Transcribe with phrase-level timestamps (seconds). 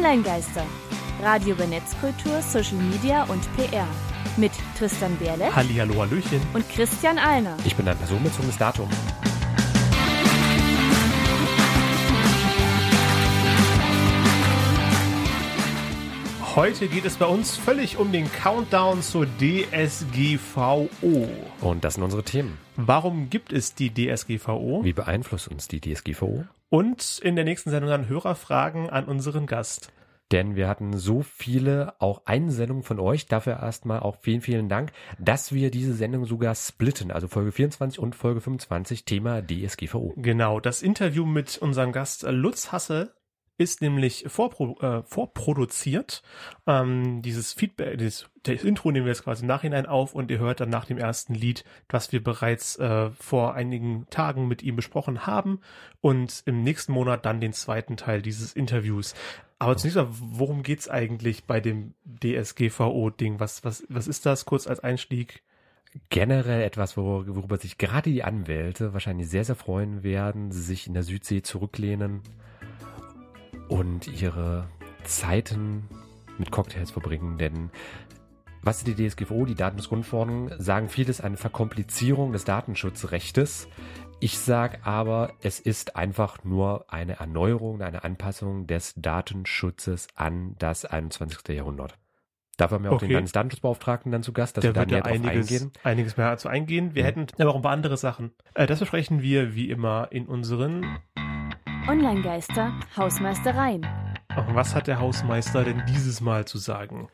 [0.00, 0.64] Online-Geister.
[1.22, 3.86] Radio über Netzkultur, Social Media und PR.
[4.38, 6.40] Mit Tristan Berle Hallihallo, Hallöchen.
[6.54, 7.54] und Christian Alner.
[7.66, 8.88] Ich bin ein personenbezogenes Datum.
[16.60, 20.90] Heute geht es bei uns völlig um den Countdown zur DSGVO.
[21.62, 22.58] Und das sind unsere Themen.
[22.76, 24.84] Warum gibt es die DSGVO?
[24.84, 26.44] Wie beeinflusst uns die DSGVO?
[26.68, 29.90] Und in der nächsten Sendung dann Hörerfragen an unseren Gast.
[30.32, 33.24] Denn wir hatten so viele auch Einsendungen von euch.
[33.24, 37.10] Dafür erstmal auch vielen, vielen Dank, dass wir diese Sendung sogar splitten.
[37.10, 40.12] Also Folge 24 und Folge 25, Thema DSGVO.
[40.18, 43.14] Genau, das Interview mit unserem Gast Lutz Hasse
[43.60, 46.22] ist nämlich vorpro äh, vorproduziert.
[46.66, 50.38] Ähm, dieses Feedback, dieses, das Intro nehmen wir jetzt quasi im Nachhinein auf und ihr
[50.38, 54.76] hört dann nach dem ersten Lied, was wir bereits äh, vor einigen Tagen mit ihm
[54.76, 55.60] besprochen haben
[56.00, 59.14] und im nächsten Monat dann den zweiten Teil dieses Interviews.
[59.58, 63.40] Aber zunächst mal, worum geht's eigentlich bei dem DSGVO-Ding?
[63.40, 65.42] Was, was, was ist das kurz als Einstieg?
[66.08, 70.94] Generell etwas, wor- worüber sich gerade die Anwälte wahrscheinlich sehr, sehr freuen werden, sich in
[70.94, 72.22] der Südsee zurücklehnen
[73.70, 74.68] und ihre
[75.04, 75.88] Zeiten
[76.38, 77.70] mit Cocktails verbringen, denn
[78.62, 83.68] was die DSGVO, die Datenschutzgrundverordnung, sagen vieles eine Verkomplizierung des Datenschutzrechtes.
[84.20, 90.84] Ich sage aber, es ist einfach nur eine Erneuerung, eine Anpassung des Datenschutzes an das
[90.84, 91.48] 21.
[91.56, 91.96] Jahrhundert.
[92.58, 93.06] Dafür haben wir auch Okay.
[93.06, 95.72] den Landesdatenschutzbeauftragten dann zu Gast, dass Der wir da wird da näher drauf einiges, eingehen.
[95.82, 96.94] einiges mehr dazu eingehen.
[96.94, 97.06] Wir Mhm.
[97.06, 98.32] hätten aber auch ein paar andere Sachen.
[98.52, 100.98] Äh, das besprechen wir wie immer in unseren.
[101.88, 103.86] Online-Geister, Hausmeistereien.
[104.52, 107.08] Was hat der Hausmeister denn dieses Mal zu sagen?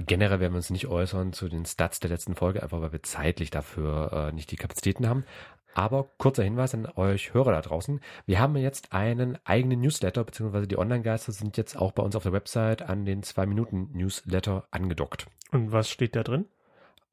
[0.00, 3.02] Generell werden wir uns nicht äußern zu den Stats der letzten Folge, einfach weil wir
[3.02, 5.24] zeitlich dafür äh, nicht die Kapazitäten haben.
[5.74, 8.00] Aber kurzer Hinweis an euch Hörer da draußen.
[8.26, 12.24] Wir haben jetzt einen eigenen Newsletter, beziehungsweise die Online-Geister sind jetzt auch bei uns auf
[12.24, 15.26] der Website an den 2-Minuten-Newsletter angedockt.
[15.50, 16.46] Und was steht da drin?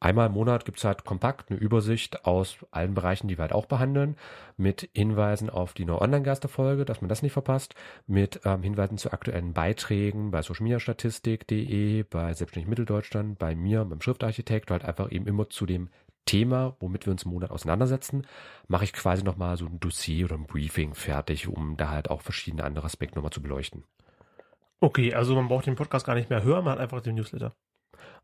[0.01, 3.65] Einmal im Monat gibt's halt kompakt eine Übersicht aus allen Bereichen, die wir halt auch
[3.65, 4.15] behandeln,
[4.55, 7.75] mit Hinweisen auf die neue Online-Geister-Folge, dass man das nicht verpasst,
[8.07, 14.71] mit ähm, Hinweisen zu aktuellen Beiträgen bei socialmediastatistik.de, bei Selbstständig Mitteldeutschland, bei mir, beim Schriftarchitekt,
[14.71, 15.89] halt einfach eben immer zu dem
[16.25, 18.25] Thema, womit wir uns im Monat auseinandersetzen,
[18.67, 22.21] mache ich quasi nochmal so ein Dossier oder ein Briefing fertig, um da halt auch
[22.21, 23.83] verschiedene andere Aspekte nochmal zu beleuchten.
[24.79, 27.53] Okay, also man braucht den Podcast gar nicht mehr hören, man hat einfach den Newsletter.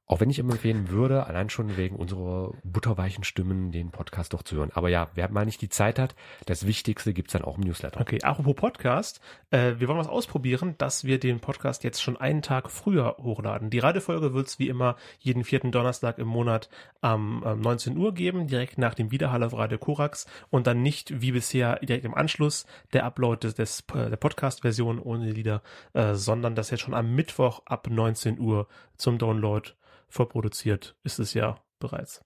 [0.07, 4.43] Auch wenn ich immer empfehlen würde, allein schon wegen unserer butterweichen Stimmen den Podcast doch
[4.43, 4.69] zu hören.
[4.75, 6.13] Aber ja, wer mal nicht die Zeit hat,
[6.45, 7.99] das Wichtigste gibt's dann auch im Newsletter.
[7.99, 9.19] Okay, apropos Podcast,
[9.49, 13.71] äh, wir wollen was ausprobieren, dass wir den Podcast jetzt schon einen Tag früher hochladen.
[13.71, 16.69] Die Radiofolge wird's wie immer jeden vierten Donnerstag im Monat
[17.01, 21.19] am ähm, 19 Uhr geben, direkt nach dem Widerhall auf Radio Korax und dann nicht
[21.19, 26.13] wie bisher direkt im Anschluss der Upload des, des äh, der Podcast-Version ohne Lieder, äh,
[26.13, 29.64] sondern das jetzt schon am Mittwoch ab 19 Uhr zum Download
[30.07, 32.21] vorproduziert ist es ja bereits.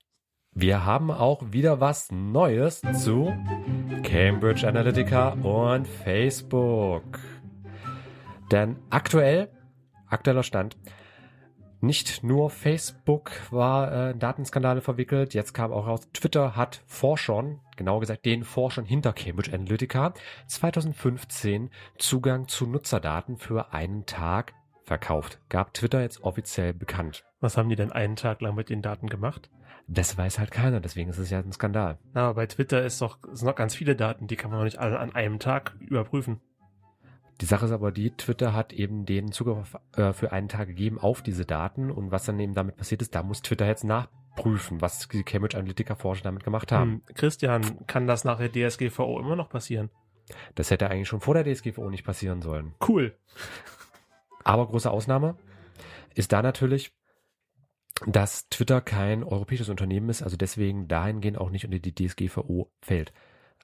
[0.51, 3.31] Wir haben auch wieder was Neues zu
[4.03, 7.19] Cambridge Analytica und Facebook.
[8.51, 9.49] Denn aktuell,
[10.07, 10.75] aktueller Stand,
[11.81, 17.61] nicht nur Facebook war äh, in Datenskandale verwickelt, jetzt kam auch raus, Twitter hat Forschern,
[17.77, 20.13] genauer gesagt den Forschern hinter Cambridge Analytica,
[20.47, 24.53] 2015 Zugang zu Nutzerdaten für einen Tag
[24.89, 25.39] verkauft.
[25.49, 27.23] Gab Twitter jetzt offiziell bekannt.
[27.39, 29.49] Was haben die denn einen Tag lang mit den Daten gemacht?
[29.87, 31.97] Das weiß halt keiner, deswegen ist es ja ein Skandal.
[32.13, 34.65] Na, aber bei Twitter ist doch, sind noch ganz viele Daten, die kann man noch
[34.65, 36.41] nicht alle an einem Tag überprüfen.
[37.41, 40.99] Die Sache ist aber die, Twitter hat eben den Zugriff äh, für einen Tag gegeben
[40.99, 44.81] auf diese Daten und was dann eben damit passiert ist, da muss Twitter jetzt nachprüfen,
[44.81, 47.03] was die Cambridge Analytica Forscher damit gemacht haben.
[47.05, 49.89] Hm, Christian, kann das nach der DSGVO immer noch passieren?
[50.55, 52.73] Das hätte eigentlich schon vor der DSGVO nicht passieren sollen.
[52.85, 53.15] Cool.
[54.49, 55.35] Aber große Ausnahme
[56.15, 56.91] ist da natürlich,
[58.07, 63.13] dass Twitter kein europäisches Unternehmen ist, also deswegen dahingehend auch nicht unter die DSGVO fällt.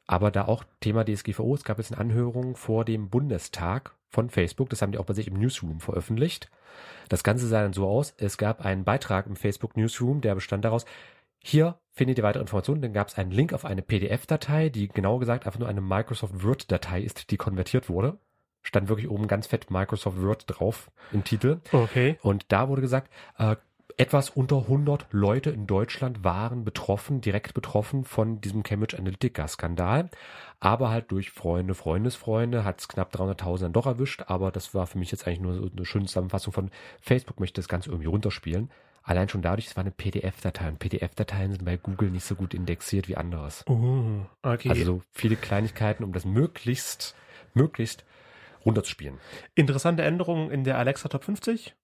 [0.06, 4.70] Aber da auch Thema DSGVO, es gab jetzt eine Anhörung vor dem Bundestag von Facebook,
[4.70, 6.52] das haben die auch bei sich im Newsroom veröffentlicht.
[7.10, 10.66] Das Ganze sah dann so aus, es gab einen Beitrag im Facebook Newsroom, der bestand
[10.66, 10.86] daraus,
[11.40, 15.18] hier findet ihr weitere Informationen, dann gab es einen Link auf eine PDF-Datei, die genau
[15.18, 18.20] gesagt einfach nur eine Microsoft Word-Datei ist, die konvertiert wurde.
[18.66, 21.60] Stand wirklich oben ganz fett Microsoft Word drauf im Titel.
[21.72, 22.18] Okay.
[22.24, 23.56] Und da wurde gesagt, äh,
[23.98, 30.10] etwas unter 100 Leute in Deutschland waren betroffen, direkt betroffen von diesem Cambridge Analytica-Skandal.
[30.60, 34.24] Aber halt durch Freunde, Freundesfreunde hat es knapp 300.000 dann doch erwischt.
[34.28, 37.62] Aber das war für mich jetzt eigentlich nur so eine schöne Zusammenfassung von Facebook möchte
[37.62, 38.72] das Ganze irgendwie runterspielen.
[39.04, 40.68] Allein schon dadurch, es war eine PDF-Datei.
[40.68, 43.64] Und PDF-Dateien sind bei Google nicht so gut indexiert wie anderes.
[43.70, 44.70] Uh, okay.
[44.70, 47.16] Also so viele Kleinigkeiten, um das möglichst,
[47.54, 48.04] möglichst
[48.66, 49.20] runterzuspielen.
[49.54, 51.76] Interessante Änderungen in der Alexa Top 50?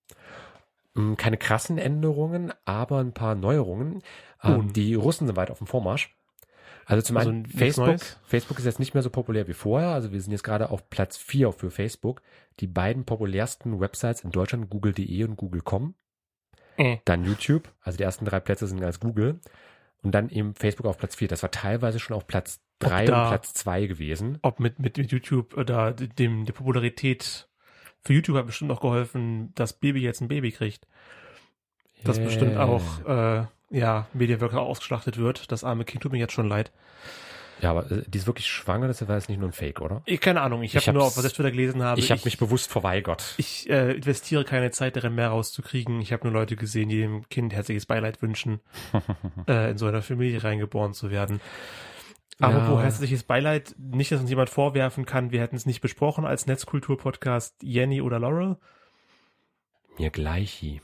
[0.93, 4.01] Mm, Keine krassen Änderungen, aber ein paar Neuerungen.
[4.43, 4.61] Oh.
[4.63, 6.15] Die Russen sind weit auf dem Vormarsch.
[6.85, 7.87] Also zum Also einen Facebook.
[7.87, 8.19] Neues?
[8.23, 9.89] Facebook ist jetzt nicht mehr so populär wie vorher.
[9.89, 12.21] Also wir sind jetzt gerade auf Platz 4 für Facebook.
[12.59, 15.95] Die beiden populärsten Websites in Deutschland, google.de und google.com.
[16.77, 16.97] Äh.
[17.05, 17.69] Dann YouTube.
[17.81, 19.39] Also die ersten drei Plätze sind als Google.
[20.03, 21.27] Und dann eben Facebook auf Platz 4.
[21.27, 24.39] Das war teilweise schon auf Platz 3 da- und Platz 2 gewesen.
[24.41, 27.47] Ob mit, mit, mit YouTube oder dem, der Popularität
[28.03, 30.87] für YouTube hat bestimmt auch geholfen, dass Baby jetzt ein Baby kriegt.
[32.03, 32.25] Das Yeah.
[32.25, 35.51] bestimmt auch, äh, ja, Mediaworker ausgeschlachtet wird.
[35.51, 36.71] Das arme Kind tut mir jetzt schon leid.
[37.61, 40.01] Ja, aber äh, die ist wirklich schwanger, das war jetzt nicht nur ein Fake, oder?
[40.05, 41.99] Ich, keine Ahnung, ich Ich habe nur auf was ich Twitter gelesen habe.
[41.99, 43.35] ich habe mich bewusst verweigert.
[43.37, 46.01] Ich äh, investiere keine Zeit darin, mehr rauszukriegen.
[46.01, 48.61] Ich habe nur Leute gesehen, die dem Kind herzliches Beileid wünschen,
[49.47, 51.39] äh, in so einer Familie reingeboren zu werden.
[52.39, 52.81] Apropos Ja.
[52.81, 57.61] herzliches Beileid, nicht, dass uns jemand vorwerfen kann, wir hätten es nicht besprochen als Netzkultur-Podcast
[57.61, 58.57] Jenny oder Laurel.
[59.99, 60.81] Mir gleich.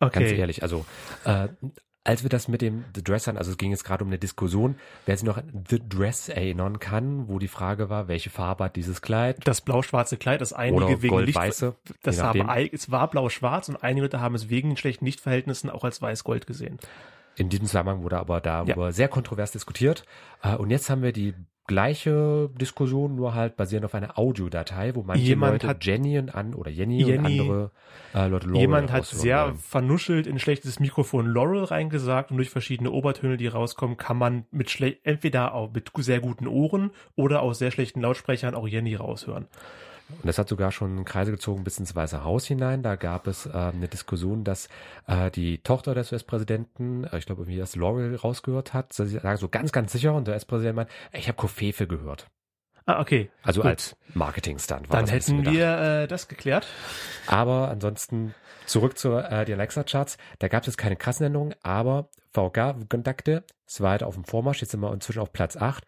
[0.00, 0.18] Okay.
[0.18, 0.84] Ganz ehrlich, also
[1.24, 1.46] äh,
[2.04, 4.74] als wir das mit dem The Dressern, also es ging jetzt gerade um eine Diskussion,
[5.06, 8.76] wer sich noch an The Dress erinnern kann, wo die Frage war, welche Farbe hat
[8.76, 9.38] dieses Kleid?
[9.44, 12.50] Das blau-schwarze Kleid, das einige Oder wegen Licht, gold-weiße, das je habe, nachdem.
[12.50, 16.02] ei- es war blau-schwarz und einige Leute haben es wegen den schlechten Lichtverhältnissen auch als
[16.02, 16.78] weiß-gold gesehen.
[17.36, 20.04] In diesem Zusammenhang wurde aber darüber sehr kontrovers diskutiert.
[20.42, 21.34] Äh, und jetzt haben wir die
[21.66, 26.34] gleiche Diskussion, nur halt basierend auf einer Audiodatei, wo manche Jemand Leute hat- Jenny und
[26.34, 27.70] an oder Jenny, und Jenny- andere
[28.14, 29.56] äh, Leute Laurel Jemand hat sehr wollen.
[29.56, 34.70] vernuschelt in schlechtes Mikrofon Laurel reingesagt und durch verschiedene Obertöne, die rauskommen, kann man mit
[34.70, 39.46] schle entweder auch mit sehr guten Ohren oder aus sehr schlechten Lautsprechern auch Jenny raushören.
[40.12, 42.82] Und das hat sogar schon Kreise gezogen bis ins Weiße Haus hinein.
[42.82, 44.68] Da gab es äh, eine Diskussion, dass
[45.06, 48.92] äh, die Tochter des US-Präsidenten, äh, ich glaube irgendwie das Laurel rausgehört hat.
[48.92, 52.28] Sie sagen so ganz, ganz sicher und der US-Präsident meint, "Ey, ich habe Kofefe gehört.
[52.86, 53.30] Ah, okay.
[53.42, 53.70] Also Gut.
[53.70, 56.66] als Marketing-Stunt war Dann hätten wir äh, das geklärt.
[57.26, 58.34] Aber ansonsten
[58.66, 60.18] zurück zu äh, die Alexa-Charts.
[60.40, 64.60] Da gab es jetzt keine krassen Änderungen, aber VK-Kontakte ist weiter auf dem Vormarsch.
[64.62, 65.84] Jetzt sind wir inzwischen auf Platz 8.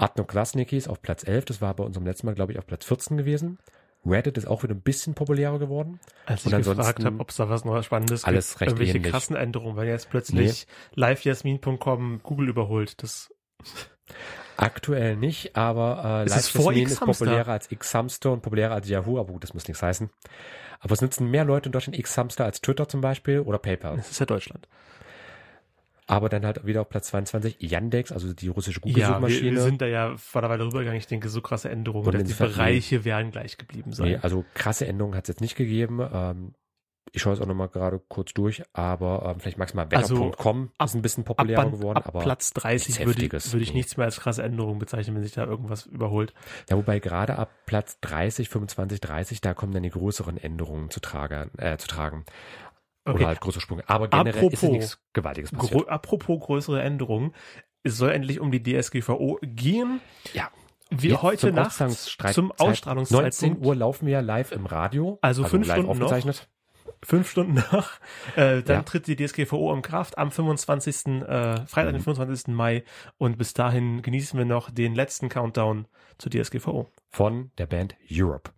[0.00, 1.46] Adnoklasniki ist auf Platz 11.
[1.46, 3.58] Das war bei unserem letzten Mal, glaube ich, auf Platz 14 gewesen.
[4.06, 6.00] Reddit ist auch wieder ein bisschen populärer geworden.
[6.24, 8.96] Als Und ich gefragt habe, ob es da was Neues Spannendes alles gibt, recht irgendwelche
[8.96, 9.12] ähnlich.
[9.12, 13.02] krassen Änderungen, weil jetzt plötzlich livejasmin.com Google überholt.
[13.02, 13.30] Das
[14.56, 19.18] Aktuell nicht, aber äh, ist vor Live-Jasmin ist populärer als X-Hamster und populärer als Yahoo,
[19.18, 20.10] aber gut, das muss nichts heißen.
[20.80, 23.96] Aber es nutzen mehr Leute in Deutschland X-Hamster als Twitter zum Beispiel oder PayPal.
[23.96, 24.68] das ist ja Deutschland.
[26.10, 29.50] Aber dann halt wieder auf Platz 22 Yandex, also die russische Ja, wir, Google-Suchmaschine.
[29.56, 30.98] wir sind da ja vor der Weile rübergegangen.
[30.98, 34.08] Ich denke, so krasse Änderungen, Und dass die Bereiche werden gleich geblieben sein.
[34.08, 36.00] Nee, also krasse Änderungen hat es jetzt nicht gegeben.
[36.12, 36.54] Ähm,
[37.12, 40.16] ich schaue es auch nochmal gerade kurz durch, aber ähm, vielleicht magst du mal Also,
[40.16, 43.24] wetter.com ab- ist ein bisschen ab, populärer Band- geworden, ab aber Platz 30 nichts würde,
[43.36, 43.78] ich- würde ich nee.
[43.78, 46.34] nichts mehr als krasse Änderungen bezeichnen, wenn sich da irgendwas überholt.
[46.68, 51.00] ja, wobei gerade ab Platz 30, 25, 30, da kommen dann die größeren Änderungen zu
[51.00, 52.24] tragen, äh, zu tragen.
[53.04, 53.16] Okay.
[53.18, 53.82] Oder halt größere Sprünge.
[53.86, 55.88] Aber generell ist Apropos ja nichts Gewaltiges passiert.
[55.88, 57.34] Apropos größere Änderungen.
[57.82, 60.00] Es soll endlich um die DSGVO gehen.
[60.34, 60.50] Ja.
[60.90, 61.88] Wir Jetzt heute zum Nacht zum
[62.52, 65.18] Zeit- Ausstrahlungszeitpunkt 19 Uhr laufen wir ja live im Radio.
[65.22, 66.06] Also fünf live Stunden noch.
[66.06, 66.48] aufgezeichnet.
[67.02, 68.00] fünf Stunden nach,
[68.36, 68.82] äh, dann Ja.
[68.82, 71.22] tritt die DSGVO in Kraft am 25.
[71.22, 72.52] Äh, Freitag, den 25.
[72.54, 72.82] Mai
[73.16, 75.86] und bis dahin genießen wir noch den letzten Countdown
[76.18, 76.88] zur DSGVO.
[77.08, 78.50] Von der Band Europe.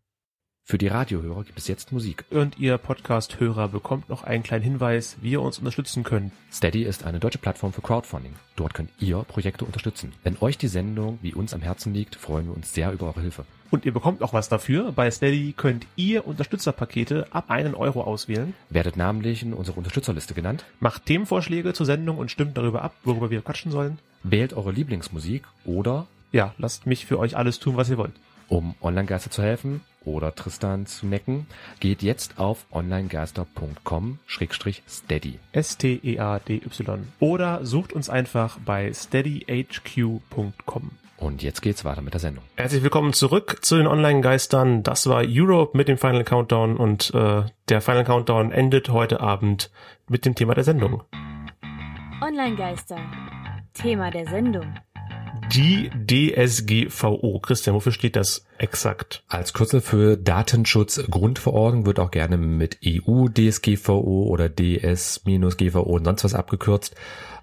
[0.65, 2.25] Für die Radiohörer gibt es jetzt Musik.
[2.31, 6.33] Und ihr Podcast-Hörer bekommt noch einen kleinen Hinweis, wie ihr uns unterstützen könnt.
[6.53, 8.35] Steady ist eine deutsche Plattform für Crowdfunding.
[8.55, 10.13] Dort könnt ihr Projekte unterstützen.
[10.23, 13.21] Wenn euch die Sendung wie uns am Herzen liegt, freuen wir uns sehr über eure
[13.23, 13.45] Hilfe.
[13.73, 14.93] Und ihr bekommt auch was dafür.
[14.93, 18.55] Bei Steady könnt ihr Unterstützerpakete ab einen Euro auswählen.
[18.71, 23.31] Werdet namentlich in unsere Unterstützerliste genannt, Macht Themenvorschläge zur Sendung und stimmt darüber ab, worüber
[23.31, 23.99] wir quatschen sollen.
[24.23, 28.13] wählt eure Lieblingsmusik oder, Ja, lasst mich für euch alles tun, was ihr wollt.
[28.49, 31.47] um Online-Geister zu helfen oder Tristan zu necken,
[31.81, 35.39] geht jetzt auf onlinegeister.com-steady.
[35.53, 37.09] S-T-E-A-D-Y.
[37.21, 40.91] Oder sucht uns einfach bei steadyhq.com.
[41.23, 42.43] Und jetzt geht's weiter mit der Sendung.
[42.57, 44.83] Herzlich willkommen zurück zu den Online-Geistern.
[44.83, 49.71] Das war Europe mit dem Final Countdown und äh, der Final Countdown endet heute Abend
[50.09, 51.05] mit dem Thema der Sendung.
[52.21, 52.99] Online-Geister.
[53.73, 54.75] Thema der Sendung.
[55.55, 57.41] Die DSGVO.
[57.41, 59.23] Christian, wofür steht das exakt?
[59.29, 66.95] Als Kürzel für Datenschutzgrundverordnung wird auch gerne mit EU-DSGVO oder DS-GVO und sonst was abgekürzt.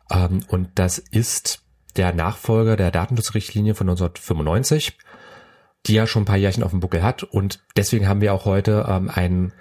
[0.10, 1.64] Ähm, Und das ist
[1.98, 4.98] der Nachfolger der Datenschutzrichtlinie von 1995,
[5.86, 7.24] die ja schon ein paar Jährchen auf dem Buckel hat.
[7.24, 9.54] Und deswegen haben wir auch heute ähm, einen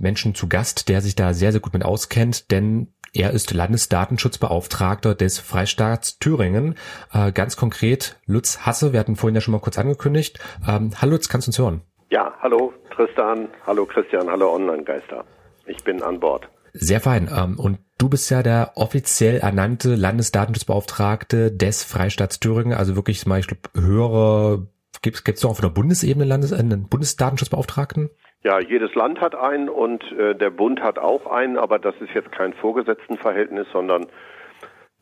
[0.00, 5.14] Menschen zu Gast, der sich da sehr, sehr gut mit auskennt, denn er ist Landesdatenschutzbeauftragter
[5.14, 6.74] des Freistaats Thüringen.
[7.12, 10.40] Äh, ganz konkret Lutz Hasse, wir hatten vorhin ja schon mal kurz angekündigt.
[10.68, 11.82] Ähm, hallo Lutz, kannst du uns hören?
[12.10, 15.24] Ja, hallo Tristan, hallo Christian, hallo Online-Geister.
[15.66, 16.48] Ich bin an Bord.
[16.72, 17.30] Sehr fein.
[17.34, 23.38] Ähm, und du bist ja der offiziell ernannte Landesdatenschutzbeauftragte des Freistaats Thüringen, also wirklich mal,
[23.38, 24.66] ich glaube, höhere,
[25.04, 28.10] gibt es noch auf einer Bundesebene Landes, einen Bundesdatenschutzbeauftragten?
[28.42, 32.10] Ja, jedes Land hat einen und äh, der Bund hat auch einen, aber das ist
[32.14, 34.06] jetzt kein Vorgesetztenverhältnis, sondern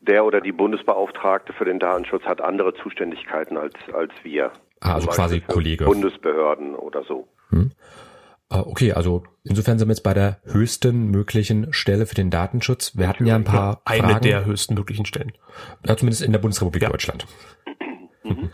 [0.01, 4.53] der oder die Bundesbeauftragte für den Datenschutz hat andere Zuständigkeiten als, als wir.
[4.81, 5.85] Ah, also quasi Kollege.
[5.85, 7.29] Bundesbehörden oder so.
[7.51, 7.71] Hm.
[8.49, 12.97] Ah, okay, also insofern sind wir jetzt bei der höchsten möglichen Stelle für den Datenschutz.
[12.99, 14.23] Wir hatten ja ein paar ja, eine Fragen.
[14.23, 15.33] der höchsten möglichen Stellen.
[15.87, 16.91] Ja, zumindest in der Bundesrepublik ja.
[16.91, 17.27] Deutschland.
[18.25, 18.51] Mhm.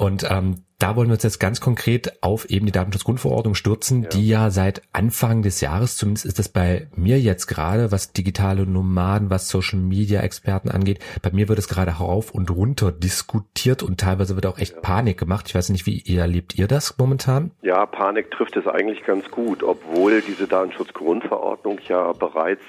[0.00, 4.08] Und ähm, da wollen wir uns jetzt ganz konkret auf eben die Datenschutzgrundverordnung stürzen, ja.
[4.08, 8.64] die ja seit Anfang des Jahres, zumindest ist das bei mir jetzt gerade, was digitale
[8.64, 13.82] Nomaden, was Social Media Experten angeht, bei mir wird es gerade rauf und runter diskutiert
[13.82, 14.80] und teilweise wird auch echt ja.
[14.80, 15.48] Panik gemacht.
[15.48, 17.50] Ich weiß nicht, wie ihr erlebt ihr das momentan?
[17.60, 22.64] Ja, Panik trifft es eigentlich ganz gut, obwohl diese Datenschutzgrundverordnung ja bereits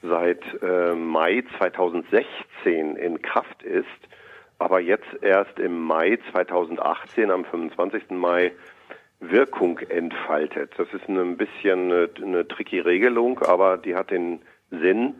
[0.00, 3.88] seit äh, Mai 2016 in Kraft ist
[4.58, 8.10] aber jetzt erst im Mai 2018, am 25.
[8.10, 8.52] Mai,
[9.20, 10.72] Wirkung entfaltet.
[10.76, 15.14] Das ist ein bisschen eine, eine tricky Regelung, aber die hat den Sinn,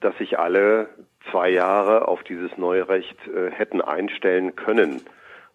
[0.00, 0.88] dass sich alle
[1.30, 5.02] zwei Jahre auf dieses neue Recht äh, hätten einstellen können,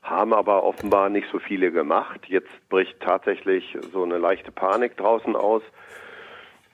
[0.02, 2.22] haben aber offenbar nicht so viele gemacht.
[2.28, 5.64] Jetzt bricht tatsächlich so eine leichte Panik draußen aus,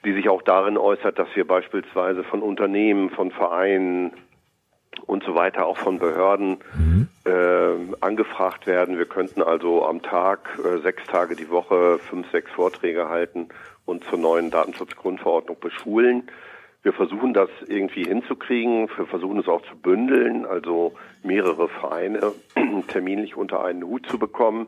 [0.04, 4.14] die sich auch darin äußert, dass wir beispielsweise von Unternehmen, von Vereinen,
[5.06, 7.08] und so weiter, auch von Behörden mhm.
[7.26, 8.98] äh, angefragt werden.
[8.98, 13.50] Wir könnten also am Tag, äh, sechs Tage die Woche, fünf, sechs Vorträge halten
[13.86, 16.24] und zur neuen Datenschutzgrundverordnung beschulen.
[16.84, 18.90] Wir versuchen das irgendwie hinzukriegen.
[18.96, 20.94] Wir versuchen es auch zu bündeln, also
[21.24, 22.34] mehrere Vereine
[22.88, 24.68] terminlich unter einen Hut zu bekommen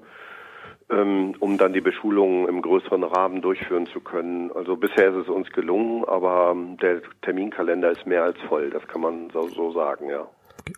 [1.40, 4.52] um dann die Beschulungen im größeren Rahmen durchführen zu können.
[4.54, 8.88] Also bisher ist es uns gelungen, aber ähm, der Terminkalender ist mehr als voll, das
[8.88, 10.28] kann man so, so sagen, ja.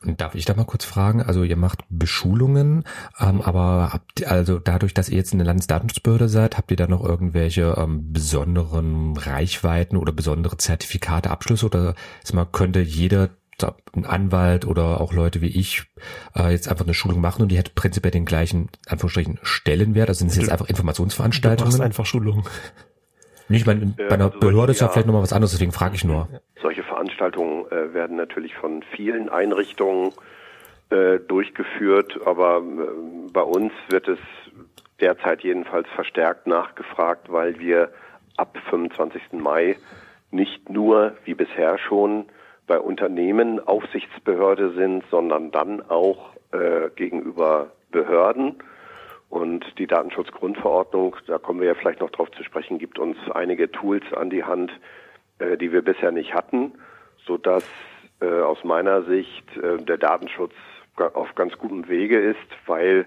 [0.03, 1.21] Und darf ich da mal kurz fragen?
[1.21, 2.85] Also ihr macht Beschulungen,
[3.19, 6.87] ähm, aber habt ihr, also dadurch, dass ihr jetzt eine Landesdatenschutzbehörde seid, habt ihr da
[6.87, 11.95] noch irgendwelche ähm, besonderen Reichweiten oder besondere Zertifikate, Abschlüsse oder
[12.33, 13.29] mal, könnte jeder
[13.63, 15.83] ein Anwalt oder auch Leute wie ich
[16.35, 20.09] äh, jetzt einfach eine Schulung machen und die hätte prinzipiell den gleichen, Anführungsstrichen, Stellenwert.
[20.09, 21.71] Also sind es jetzt einfach Informationsveranstaltungen.
[21.71, 22.43] Du machst einfach Schulungen.
[23.47, 26.03] Ich meine, bei einer also Behörde ist ja vielleicht nochmal was anderes, deswegen frage ich
[26.03, 26.27] nur.
[26.61, 30.13] Solche Veranstaltungen äh, werden natürlich von vielen Einrichtungen
[30.89, 34.19] äh, durchgeführt, aber äh, bei uns wird es
[34.99, 37.91] derzeit jedenfalls verstärkt nachgefragt, weil wir
[38.37, 39.21] ab 25.
[39.33, 39.77] Mai
[40.31, 42.25] nicht nur wie bisher schon
[42.67, 48.55] bei Unternehmen Aufsichtsbehörde sind, sondern dann auch äh, gegenüber Behörden.
[49.29, 53.71] Und die Datenschutzgrundverordnung, da kommen wir ja vielleicht noch drauf zu sprechen, gibt uns einige
[53.71, 54.71] Tools an die Hand,
[55.39, 56.73] äh, die wir bisher nicht hatten,
[57.25, 57.65] so dass
[58.21, 60.53] äh, aus meiner Sicht äh, der Datenschutz
[60.95, 63.05] auf ganz gutem Wege ist, weil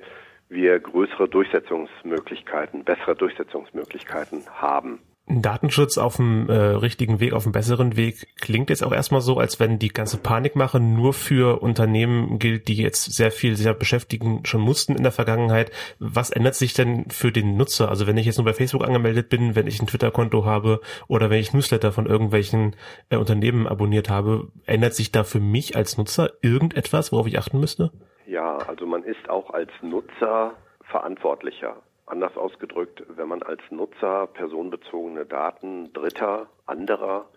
[0.51, 5.01] wir größere Durchsetzungsmöglichkeiten, bessere Durchsetzungsmöglichkeiten haben.
[5.29, 9.39] Datenschutz auf dem äh, richtigen Weg, auf dem besseren Weg, klingt jetzt auch erstmal so,
[9.39, 14.45] als wenn die ganze Panikmache nur für Unternehmen gilt, die jetzt sehr viel sehr beschäftigen
[14.45, 15.71] schon mussten in der Vergangenheit.
[15.99, 17.89] Was ändert sich denn für den Nutzer?
[17.89, 21.31] Also wenn ich jetzt nur bei Facebook angemeldet bin, wenn ich ein Twitter-Konto habe oder
[21.31, 22.75] wenn ich Newsletter von irgendwelchen
[23.11, 27.61] äh, Unternehmen abonniert habe, ändert sich da für mich als Nutzer irgendetwas, worauf ich achten
[27.61, 27.93] müsste?
[28.27, 30.55] Ja, also man ist auch als Nutzer
[30.91, 31.77] verantwortlicher
[32.09, 37.29] Anders ausgedrückt, wenn man als Nutzer personenbezogene Daten Dritter, anderer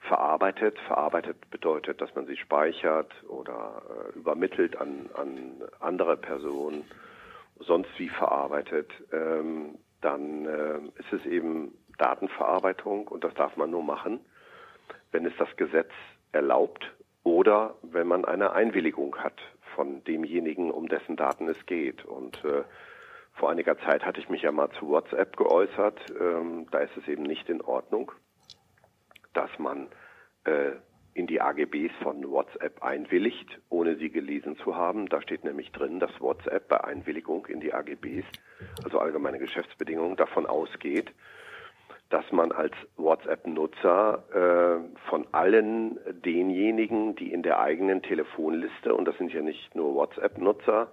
[0.00, 6.84] verarbeitet, verarbeitet bedeutet, dass man sie speichert oder äh, übermittelt an, an andere Personen,
[7.58, 13.82] sonst wie verarbeitet, ähm, dann äh, ist es eben Datenverarbeitung und das darf man nur
[13.82, 14.20] machen,
[15.12, 15.92] wenn es das Gesetz
[16.32, 16.92] erlaubt
[17.22, 19.40] oder wenn man eine Einwilligung hat
[19.74, 22.04] von demjenigen, um dessen Daten es geht.
[22.04, 22.64] Und äh,
[23.34, 25.98] vor einiger Zeit hatte ich mich ja mal zu WhatsApp geäußert.
[26.18, 28.12] Ähm, da ist es eben nicht in Ordnung,
[29.32, 29.88] dass man
[30.44, 30.72] äh,
[31.14, 35.08] in die AGBs von WhatsApp einwilligt, ohne sie gelesen zu haben.
[35.08, 38.24] Da steht nämlich drin, dass WhatsApp bei Einwilligung in die AGBs,
[38.82, 41.12] also allgemeine Geschäftsbedingungen, davon ausgeht,
[42.10, 44.24] dass man als WhatsApp-Nutzer
[44.84, 49.94] äh, von allen denjenigen, die in der eigenen Telefonliste, und das sind ja nicht nur
[49.94, 50.88] WhatsApp-Nutzer,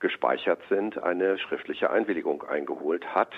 [0.00, 3.32] gespeichert sind, eine schriftliche Einwilligung eingeholt hat,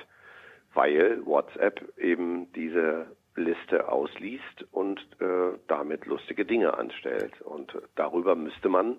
[0.75, 7.41] weil WhatsApp eben diese Liste ausliest und äh, damit lustige Dinge anstellt.
[7.41, 8.97] Und darüber müsste man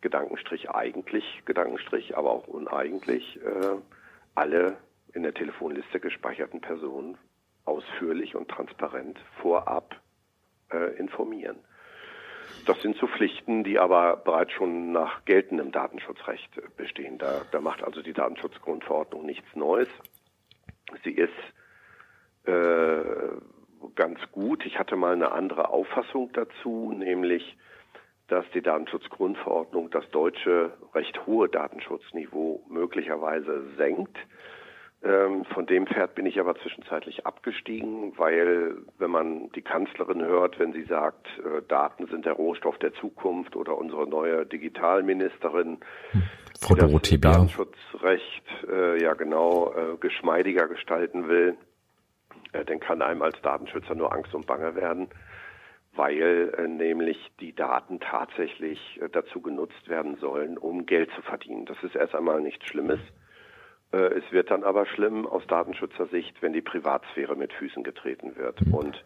[0.00, 3.76] Gedankenstrich eigentlich, Gedankenstrich, aber auch uneigentlich äh,
[4.34, 4.76] alle
[5.14, 7.16] in der Telefonliste gespeicherten Personen
[7.64, 10.00] ausführlich und transparent vorab
[10.72, 11.56] äh, informieren.
[12.66, 17.18] Das sind so Pflichten, die aber bereits schon nach geltendem Datenschutzrecht bestehen.
[17.18, 19.88] Da, da macht also die Datenschutzgrundverordnung nichts Neues.
[21.04, 21.32] Sie ist
[22.44, 23.02] äh,
[23.94, 24.64] ganz gut.
[24.64, 27.56] Ich hatte mal eine andere Auffassung dazu, nämlich,
[28.28, 34.16] dass die Datenschutzgrundverordnung das deutsche recht hohe Datenschutzniveau möglicherweise senkt.
[35.04, 40.60] Ähm, von dem Pferd bin ich aber zwischenzeitlich abgestiegen, weil wenn man die Kanzlerin hört,
[40.60, 45.78] wenn sie sagt, äh, Daten sind der Rohstoff der Zukunft oder unsere neue Digitalministerin,
[46.12, 46.22] hm.
[46.60, 51.56] Frau Dorothee das Datenschutzrecht äh, ja genau äh, geschmeidiger gestalten will,
[52.52, 55.08] äh, dann kann einem als Datenschützer nur Angst und Bange werden,
[55.96, 61.66] weil äh, nämlich die Daten tatsächlich äh, dazu genutzt werden sollen, um Geld zu verdienen.
[61.66, 63.00] Das ist erst einmal nichts Schlimmes.
[63.92, 68.66] Äh, es wird dann aber schlimm aus Datenschutzersicht, wenn die Privatsphäre mit Füßen getreten wird.
[68.66, 68.74] Mhm.
[68.74, 69.04] Und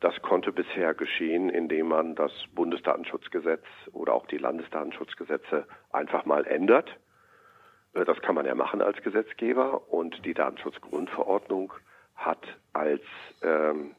[0.00, 6.88] das konnte bisher geschehen, indem man das Bundesdatenschutzgesetz oder auch die Landesdatenschutzgesetze einfach mal ändert.
[7.94, 9.92] Äh, das kann man ja machen als Gesetzgeber.
[9.92, 11.72] Und die Datenschutzgrundverordnung
[12.14, 13.02] hat als,
[13.42, 13.94] ähm,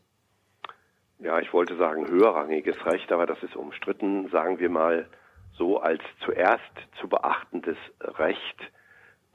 [1.19, 5.07] ja, ich wollte sagen höherrangiges Recht, aber das ist umstritten, sagen wir mal
[5.53, 6.61] so als zuerst
[7.01, 8.71] zu beachtendes Recht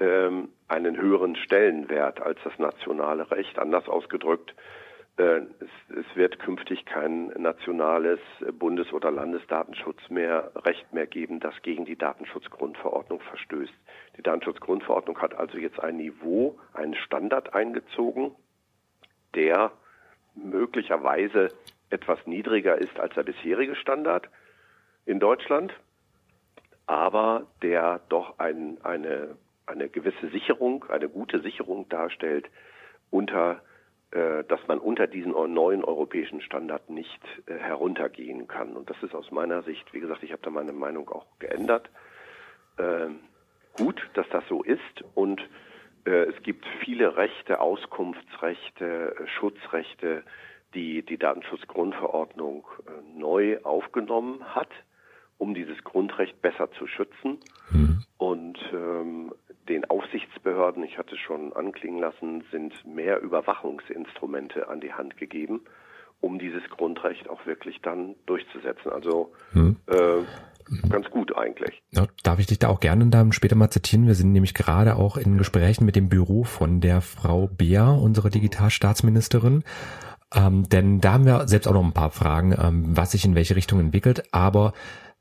[0.01, 3.59] ähm, einen höheren Stellenwert als das nationale Recht.
[3.59, 4.55] Anders ausgedrückt,
[5.17, 8.19] äh, es, es, wird künftig kein nationales
[8.59, 13.73] Bundes- oder Landesdatenschutz mehr Recht mehr geben, das gegen die Datenschutzgrundverordnung verstößt.
[14.17, 18.35] Die Datenschutzgrundverordnung hat also jetzt ein Niveau, einen Standard eingezogen,
[19.35, 19.71] der
[20.35, 21.49] möglicherweise
[21.91, 24.29] etwas niedriger ist als der bisherige Standard
[25.07, 25.73] in Deutschland,
[26.87, 29.37] aber der doch ein, eine
[29.67, 32.49] eine gewisse Sicherung, eine gute Sicherung darstellt,
[33.11, 33.63] unter,
[34.11, 38.77] äh, dass man unter diesen neuen europäischen Standard nicht äh, heruntergehen kann.
[38.77, 41.89] Und das ist aus meiner Sicht, wie gesagt, ich habe da meine Meinung auch geändert,
[42.79, 43.09] äh,
[43.77, 45.41] gut, dass das so ist und
[46.05, 50.23] äh, es gibt viele Rechte, Auskunftsrechte, Schutzrechte,
[50.75, 54.71] die die Datenschutzgrundverordnung äh, neu aufgenommen hat,
[55.39, 57.39] um dieses Grundrecht besser zu schützen.
[57.71, 58.03] Mhm.
[58.19, 59.33] Und ähm,
[59.69, 65.63] den Aufsichtsbehörden, ich hatte schon anklingen lassen, sind mehr Überwachungsinstrumente an die Hand gegeben,
[66.21, 68.91] um dieses Grundrecht auch wirklich dann durchzusetzen.
[68.91, 69.77] Also hm.
[69.87, 71.83] äh, ganz gut eigentlich.
[71.91, 74.07] Ja, darf ich dich da auch gerne dann später mal zitieren?
[74.07, 78.31] Wir sind nämlich gerade auch in Gesprächen mit dem Büro von der Frau Beer, unserer
[78.31, 79.65] Digitalstaatsministerin.
[80.35, 83.35] Ähm, denn da haben wir selbst auch noch ein paar Fragen, ähm, was sich in
[83.35, 84.25] welche Richtung entwickelt.
[84.33, 84.73] Aber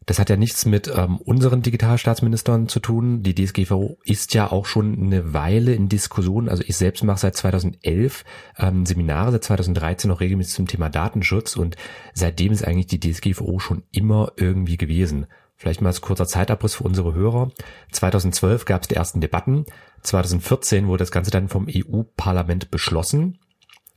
[0.06, 3.24] das hat ja nichts mit ähm, unseren Digitalstaatsministern zu tun.
[3.24, 6.50] Die DSGVO ist ja auch schon eine Weile in Diskussion.
[6.50, 8.26] Also ich selbst mache seit 2011
[8.58, 11.76] ähm, Seminare, seit 2013 noch regelmäßig zum Thema Datenschutz und
[12.14, 15.28] seitdem ist eigentlich die DSGVO schon immer irgendwie gewesen.
[15.56, 17.52] Vielleicht mal als kurzer Zeitabriss für unsere Hörer.
[17.92, 19.66] 2012 gab es die ersten Debatten.
[20.02, 23.40] 2014 wurde das Ganze dann vom EU-Parlament beschlossen.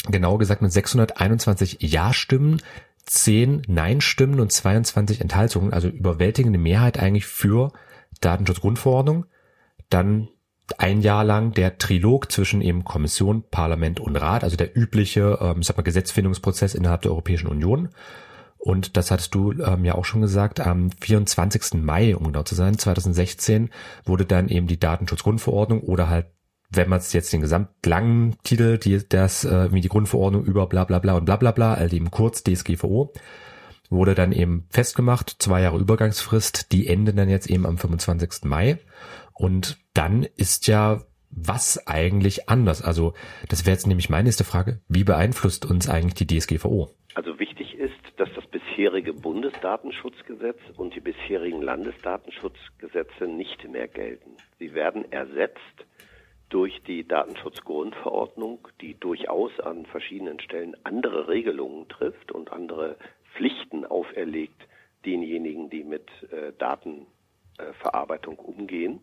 [0.08, 2.62] Genauer gesagt mit 621 Ja-Stimmen
[3.06, 7.72] 10 Nein-Stimmen und 22 Enthaltungen, also überwältigende Mehrheit eigentlich für
[8.20, 9.26] Datenschutzgrundverordnung.
[9.88, 10.28] Dann
[10.78, 15.60] ein Jahr lang der Trilog zwischen eben Kommission, Parlament und Rat, also der übliche, ähm,
[15.60, 17.90] ich sag mal, Gesetzfindungsprozess innerhalb der Europäischen Union.
[18.58, 21.74] Und das hattest du ähm, ja auch schon gesagt, am 24.
[21.74, 23.70] Mai, um genau zu sein, 2016,
[24.04, 26.26] wurde dann eben die Datenschutzgrundverordnung oder halt
[26.70, 30.84] wenn man es jetzt den gesamtlangen Titel, die, das, äh, wie die Grundverordnung über bla
[30.84, 33.12] bla bla und bla bla bla, also eben kurz DSGVO,
[33.90, 38.44] wurde dann eben festgemacht, zwei Jahre Übergangsfrist, die enden dann jetzt eben am 25.
[38.44, 38.78] Mai.
[39.32, 42.82] Und dann ist ja was eigentlich anders?
[42.82, 43.12] Also
[43.48, 44.80] das wäre jetzt nämlich meine nächste Frage.
[44.88, 46.90] Wie beeinflusst uns eigentlich die DSGVO?
[47.14, 54.30] Also wichtig ist, dass das bisherige Bundesdatenschutzgesetz und die bisherigen Landesdatenschutzgesetze nicht mehr gelten.
[54.58, 55.86] Sie werden ersetzt
[56.48, 62.96] durch die Datenschutzgrundverordnung, die durchaus an verschiedenen Stellen andere Regelungen trifft und andere
[63.34, 64.66] Pflichten auferlegt
[65.04, 69.00] denjenigen, die mit äh, Datenverarbeitung umgehen.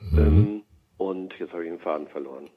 [0.00, 0.18] Mhm.
[0.18, 0.62] Ähm,
[0.96, 2.50] und jetzt habe ich den Faden verloren.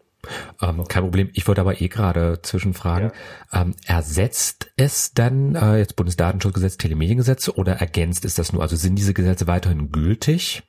[0.62, 1.30] Ähm, kein Problem.
[1.34, 3.12] Ich wollte aber eh gerade zwischenfragen.
[3.52, 3.62] Ja.
[3.62, 8.62] Ähm, ersetzt es dann äh, jetzt Bundesdatenschutzgesetz, Telemediengesetze oder ergänzt es das nur?
[8.62, 10.64] Also sind diese Gesetze weiterhin gültig?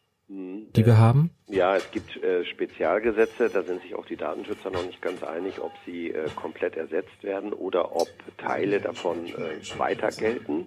[0.76, 1.30] Die wir haben?
[1.48, 5.60] Ja, es gibt äh, Spezialgesetze, da sind sich auch die Datenschützer noch nicht ganz einig,
[5.60, 8.08] ob sie äh, komplett ersetzt werden oder ob
[8.38, 10.66] Teile davon äh, weiter gelten.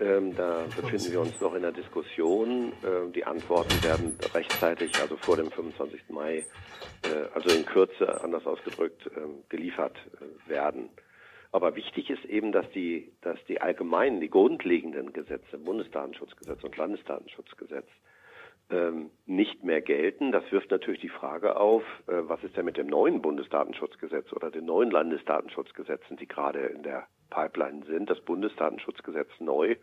[0.00, 2.72] Ähm, da befinden wir uns noch in der Diskussion.
[2.84, 6.00] Ähm, die Antworten werden rechtzeitig, also vor dem 25.
[6.08, 6.38] Mai,
[7.02, 10.88] äh, also in Kürze, anders ausgedrückt, ähm, geliefert äh, werden.
[11.52, 17.86] Aber wichtig ist eben, dass die, dass die allgemeinen, die grundlegenden Gesetze, Bundesdatenschutzgesetz und Landesdatenschutzgesetz,
[18.70, 20.32] ähm, nicht mehr gelten.
[20.32, 24.50] Das wirft natürlich die Frage auf, äh, was ist denn mit dem neuen Bundesdatenschutzgesetz oder
[24.50, 28.08] den neuen Landesdatenschutzgesetzen, die gerade in der Pipeline sind.
[28.08, 29.76] Das Bundesdatenschutzgesetz neu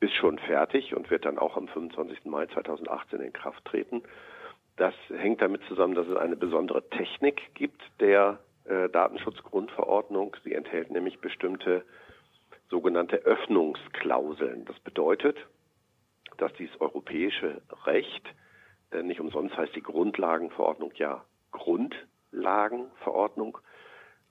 [0.00, 2.24] ist schon fertig und wird dann auch am 25.
[2.24, 4.02] Mai 2018 in Kraft treten.
[4.76, 10.36] Das hängt damit zusammen, dass es eine besondere Technik gibt der äh, Datenschutzgrundverordnung.
[10.44, 11.84] Sie enthält nämlich bestimmte
[12.70, 14.64] sogenannte Öffnungsklauseln.
[14.66, 15.36] Das bedeutet,
[16.38, 18.26] dass dieses europäische Recht,
[18.90, 23.58] äh, nicht umsonst heißt die Grundlagenverordnung ja Grundlagenverordnung,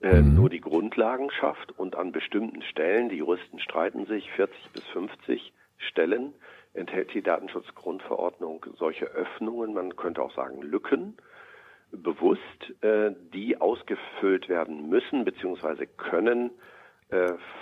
[0.00, 0.34] äh, mhm.
[0.34, 5.52] nur die Grundlagen schafft und an bestimmten Stellen, die Juristen streiten sich, 40 bis 50
[5.78, 6.34] Stellen,
[6.74, 11.16] enthält die Datenschutzgrundverordnung solche Öffnungen, man könnte auch sagen Lücken,
[11.90, 15.86] bewusst, äh, die ausgefüllt werden müssen bzw.
[15.86, 16.50] können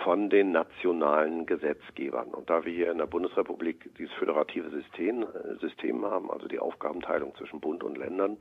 [0.03, 2.33] von den nationalen Gesetzgebern.
[2.33, 6.59] Und da wir hier in der Bundesrepublik dieses föderative System, äh, System haben, also die
[6.59, 8.37] Aufgabenteilung zwischen Bund und Ländern,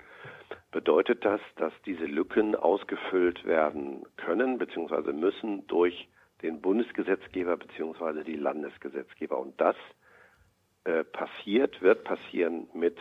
[0.72, 5.12] bedeutet das, dass diese Lücken ausgefüllt werden können bzw.
[5.12, 6.08] müssen durch
[6.42, 8.24] den Bundesgesetzgeber bzw.
[8.24, 9.38] die Landesgesetzgeber.
[9.38, 9.76] Und das
[10.84, 12.98] äh, passiert, wird passieren mit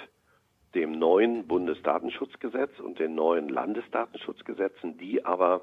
[0.76, 5.62] dem neuen Bundesdatenschutzgesetz und den neuen Landesdatenschutzgesetzen, die aber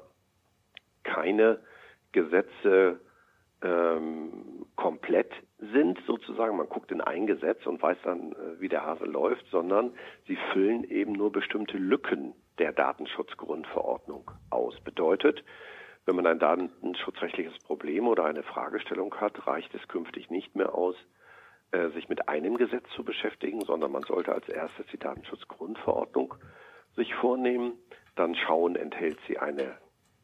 [1.03, 1.59] keine
[2.13, 2.99] Gesetze
[3.61, 5.31] ähm, komplett
[5.71, 6.57] sind, sozusagen.
[6.57, 9.93] Man guckt in ein Gesetz und weiß dann, äh, wie der Hase läuft, sondern
[10.27, 14.79] sie füllen eben nur bestimmte Lücken der Datenschutzgrundverordnung aus.
[14.81, 15.43] Bedeutet,
[16.05, 20.95] wenn man ein datenschutzrechtliches Problem oder eine Fragestellung hat, reicht es künftig nicht mehr aus,
[21.71, 26.35] äh, sich mit einem Gesetz zu beschäftigen, sondern man sollte als erstes die Datenschutzgrundverordnung
[26.95, 27.73] sich vornehmen,
[28.15, 29.77] dann schauen, enthält sie eine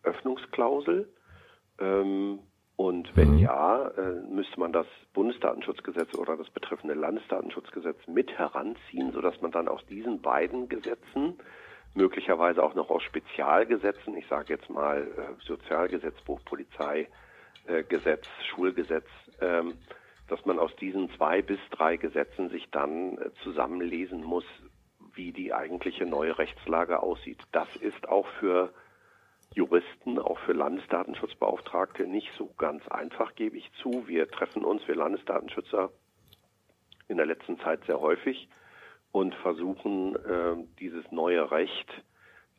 [0.04, 1.12] Öffnungsklausel,
[1.80, 2.40] ähm,
[2.76, 3.40] und wenn mhm.
[3.40, 9.68] ja, äh, müsste man das Bundesdatenschutzgesetz oder das betreffende Landesdatenschutzgesetz mit heranziehen, sodass man dann
[9.68, 11.38] aus diesen beiden Gesetzen,
[11.94, 17.10] möglicherweise auch noch aus Spezialgesetzen, ich sage jetzt mal äh, Sozialgesetzbuch, Polizeigesetz,
[18.28, 19.08] äh, Schulgesetz,
[19.42, 19.74] ähm,
[20.30, 24.46] dass man aus diesen zwei bis drei Gesetzen sich dann äh, zusammenlesen muss,
[25.16, 27.40] wie die eigentliche neue Rechtslage aussieht.
[27.52, 28.72] Das ist auch für
[29.56, 34.08] Juristen, auch für Landesdatenschutzbeauftragte nicht so ganz einfach, gebe ich zu.
[34.08, 35.92] Wir treffen uns, wir Landesdatenschützer,
[37.08, 38.48] in der letzten Zeit sehr häufig
[39.12, 41.90] und versuchen, äh, dieses neue Recht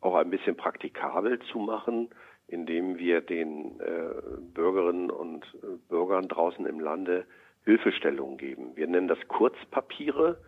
[0.01, 2.09] auch ein bisschen praktikabel zu machen,
[2.47, 4.13] indem wir den äh,
[4.53, 7.25] Bürgerinnen und äh, Bürgern draußen im Lande
[7.63, 8.75] Hilfestellungen geben.
[8.75, 10.41] Wir nennen das Kurzpapiere.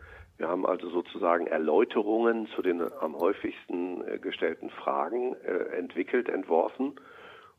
[0.44, 7.00] Wir haben also sozusagen Erläuterungen zu den am häufigsten äh, gestellten Fragen äh, entwickelt, entworfen.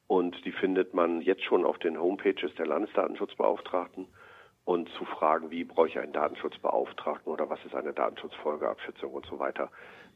[0.07, 4.07] Und die findet man jetzt schon auf den Homepages der Landesdatenschutzbeauftragten.
[4.67, 9.39] Und zu Fragen, wie brauche ich einen Datenschutzbeauftragten oder was ist eine Datenschutzfolgeabschätzung und so
[9.39, 9.71] weiter.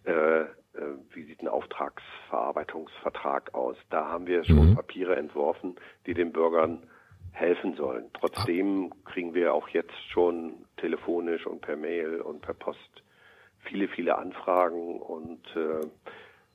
[0.04, 0.46] Äh, äh,
[1.14, 3.78] wie sieht ein Auftragsverarbeitungsvertrag aus?
[3.88, 4.74] Da haben wir schon mhm.
[4.74, 6.86] Papiere entworfen, die den Bürgern
[7.38, 8.10] helfen sollen.
[8.14, 13.02] Trotzdem kriegen wir auch jetzt schon telefonisch und per Mail und per Post
[13.60, 15.86] viele, viele Anfragen und äh,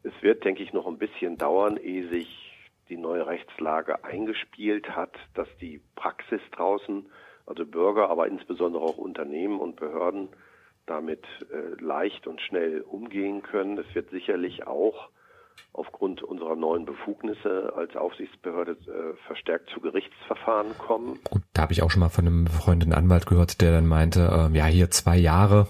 [0.04, 2.52] es wird, denke ich, noch ein bisschen dauern, ehe sich
[2.90, 7.10] die neue Rechtslage eingespielt hat, dass die Praxis draußen,
[7.46, 10.30] also Bürger, aber insbesondere auch Unternehmen und Behörden
[10.86, 13.78] damit äh, leicht und schnell umgehen können.
[13.78, 15.10] Es wird sicherlich auch
[15.74, 21.20] aufgrund unserer neuen Befugnisse als Aufsichtsbehörde äh, verstärkt zu Gerichtsverfahren kommen.
[21.30, 24.50] Gut, da habe ich auch schon mal von einem freundin Anwalt gehört, der dann meinte,
[24.52, 25.68] äh, ja, hier zwei Jahre,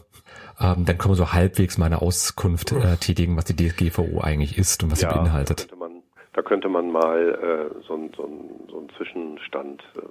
[0.59, 4.57] ähm, dann können wir so halbwegs mal eine Auskunft äh, tätigen, was die DSGVO eigentlich
[4.57, 5.61] ist und was ja, sie beinhaltet.
[5.61, 8.29] Da könnte man, da könnte man mal äh, so, so,
[8.69, 10.01] so einen Zwischenstand äh,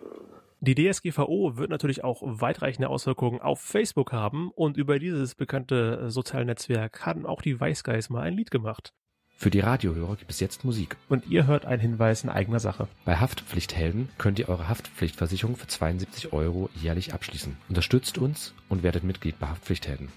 [0.65, 7.05] die DSGVO wird natürlich auch weitreichende Auswirkungen auf Facebook haben und über dieses bekannte Sozialnetzwerk
[7.05, 8.93] haben auch die Guys mal ein Lied gemacht.
[9.43, 10.97] Für die Radiohörer gibt es jetzt Musik.
[11.09, 12.87] Und ihr hört einen Hinweis in eigener Sache.
[13.05, 17.57] Bei Haftpflichthelden könnt ihr eure Haftpflichtversicherung für 72 Euro jährlich abschließen.
[17.69, 20.11] Unterstützt uns und werdet Mitglied bei Haftpflichthelden.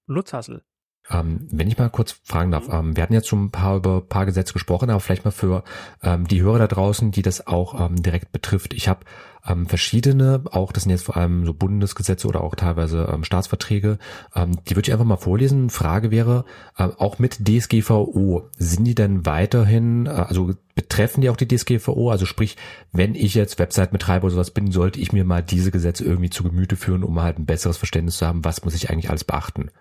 [0.08, 0.64] Lutz Hassel.
[1.10, 3.98] Ähm, wenn ich mal kurz fragen darf, ähm, wir hatten jetzt schon ein paar über
[3.98, 5.64] ein paar Gesetze gesprochen, aber vielleicht mal für
[6.04, 8.74] ähm, die Hörer da draußen, die das auch ähm, direkt betrifft.
[8.74, 9.02] Ich habe
[9.48, 13.98] ähm, verschiedene, auch das sind jetzt vor allem so Bundesgesetze oder auch teilweise ähm, Staatsverträge,
[14.36, 15.70] die würde ich einfach mal vorlesen.
[15.70, 16.46] Frage wäre,
[16.78, 22.12] äh, auch mit DSGVO, sind die denn weiterhin, äh, also betreffen die auch die DSGVO?
[22.12, 22.56] Also sprich,
[22.92, 26.44] wenn ich jetzt Website-Betreiber oder sowas bin, sollte ich mir mal diese Gesetze irgendwie zu
[26.44, 29.72] Gemüte führen, um halt ein besseres Verständnis zu haben, was muss ich eigentlich alles beachten?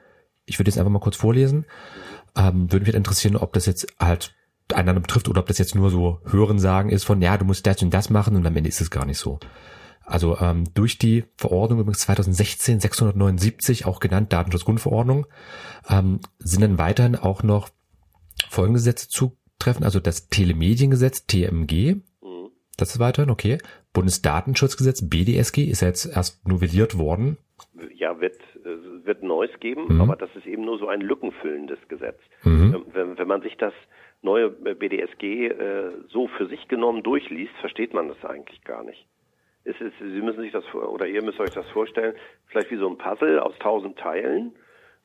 [0.51, 1.65] Ich würde jetzt einfach mal kurz vorlesen.
[2.37, 4.35] Ähm, würde mich halt interessieren, ob das jetzt halt
[4.73, 7.83] einander betrifft oder ob das jetzt nur so Hörensagen ist von, ja, du musst das
[7.83, 9.41] und das machen und am Ende ist es gar nicht so.
[10.05, 15.27] Also ähm, durch die Verordnung übrigens 2016 679, auch genannt Datenschutzgrundverordnung,
[15.89, 17.69] ähm, sind dann weiterhin auch noch
[18.49, 22.49] folgende Gesetze zutreffen, also das Telemediengesetz TMG, mhm.
[22.77, 23.59] das ist weiterhin, okay.
[23.93, 27.39] Bundesdatenschutzgesetz BDSG ist ja jetzt erst novelliert worden.
[27.95, 30.01] Ja, wird wird Neues geben, mhm.
[30.01, 32.19] aber das ist eben nur so ein lückenfüllendes Gesetz.
[32.45, 32.75] Mhm.
[32.75, 33.75] Ähm, wenn, wenn, man sich das
[34.23, 39.07] neue BDSG äh, so für sich genommen durchliest, versteht man das eigentlich gar nicht.
[39.65, 42.15] Es ist, Sie müssen sich das oder ihr müsst euch das vorstellen,
[42.47, 44.55] vielleicht wie so ein Puzzle aus tausend Teilen.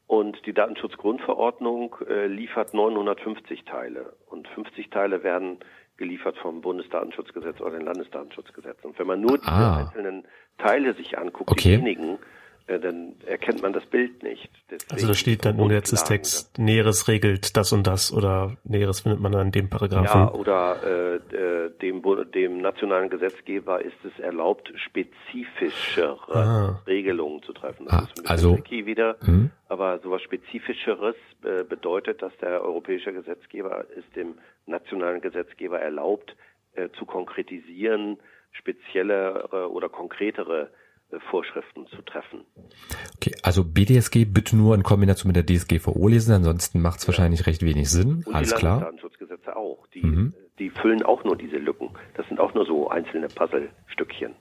[0.07, 4.13] Und die Datenschutzgrundverordnung äh, liefert 950 Teile.
[4.27, 5.57] Und 50 Teile werden
[5.97, 8.83] geliefert vom Bundesdatenschutzgesetz oder den Landesdatenschutzgesetz.
[8.83, 9.77] Und wenn man nur ah.
[9.77, 11.69] die einzelnen Teile sich anguckt, okay.
[11.69, 12.19] diejenigen,
[12.67, 14.49] äh, dann erkennt man das Bild nicht.
[14.71, 19.19] Deswegen also da steht dann im Gesetzestext, Näheres regelt das und das oder Näheres findet
[19.19, 20.21] man dann in dem Paragraphen.
[20.21, 22.01] Ja, oder äh, äh dem,
[22.33, 26.81] dem nationalen Gesetzgeber ist es erlaubt, spezifischere ah.
[26.87, 27.85] Regelungen zu treffen.
[27.85, 29.51] Das ah, ist ein also wieder, hm?
[29.67, 36.35] aber sowas Spezifischeres äh, bedeutet, dass der europäische Gesetzgeber es dem nationalen Gesetzgeber erlaubt,
[36.73, 38.17] äh, zu konkretisieren,
[38.51, 40.69] speziellere oder konkretere
[41.19, 42.41] Vorschriften zu treffen.
[43.15, 47.07] Okay, also BDSG bitte nur in Kombination mit der DSGVO lesen, ansonsten macht es ja.
[47.09, 48.23] wahrscheinlich recht wenig Sinn.
[48.25, 48.79] Und Alles die klar.
[48.81, 49.87] Datenschutzgesetze auch.
[49.93, 50.33] Die, mhm.
[50.59, 51.89] die füllen auch nur diese Lücken.
[52.15, 54.35] Das sind auch nur so einzelne Puzzlestückchen.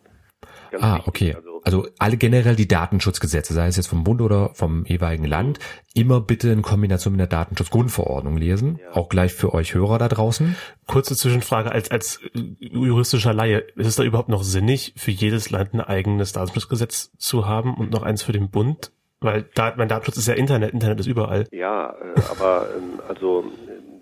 [0.71, 1.35] Ganz ah, okay.
[1.35, 5.59] Also, also, alle generell die Datenschutzgesetze, sei es jetzt vom Bund oder vom jeweiligen Land,
[5.95, 8.81] immer bitte in Kombination mit der Datenschutzgrundverordnung lesen.
[8.83, 8.93] Ja.
[8.93, 10.57] Auch gleich für euch Hörer da draußen.
[10.87, 12.21] Kurze Zwischenfrage als, als
[12.59, 13.65] juristischer Laie.
[13.77, 17.91] Ist es da überhaupt noch sinnig, für jedes Land ein eigenes Datenschutzgesetz zu haben und
[17.91, 18.93] noch eins für den Bund?
[19.21, 21.47] Weil da, mein Datenschutz ist ja Internet, Internet ist überall.
[21.51, 23.45] Ja, äh, aber ähm, also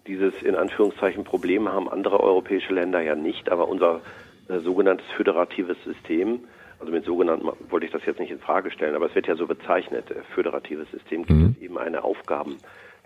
[0.08, 4.00] dieses in Anführungszeichen Problem haben andere europäische Länder ja nicht, aber unser äh,
[4.48, 6.40] sogenanntes föderatives System
[6.82, 9.36] also mit sogenannten wollte ich das jetzt nicht in Frage stellen, aber es wird ja
[9.36, 11.54] so bezeichnet, äh, föderatives System, gibt mhm.
[11.56, 12.02] es eben eine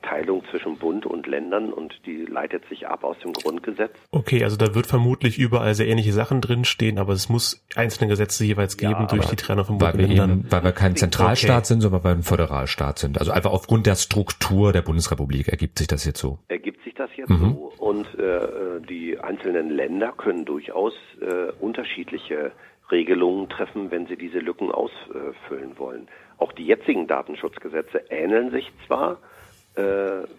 [0.07, 3.93] Aufgabenteilung zwischen Bund und Ländern und die leitet sich ab aus dem Grundgesetz.
[4.11, 8.45] Okay, also da wird vermutlich überall sehr ähnliche Sachen drinstehen, aber es muss einzelne Gesetze
[8.45, 10.31] jeweils geben ja, durch die Trennung von Bund und Ländern.
[10.31, 11.65] Eben, weil wir kein Zentralstaat okay.
[11.67, 13.19] sind, sondern weil wir ein Föderalstaat sind.
[13.19, 16.39] Also einfach aufgrund der Struktur der Bundesrepublik ergibt sich das jetzt so.
[16.49, 17.39] Ergibt sich das jetzt mhm.
[17.39, 22.53] so und äh, die einzelnen Länder können durchaus äh, unterschiedliche
[22.91, 26.07] Regelungen treffen, wenn sie diese Lücken ausfüllen wollen.
[26.39, 29.17] Auch die jetzigen Datenschutzgesetze ähneln sich zwar, äh,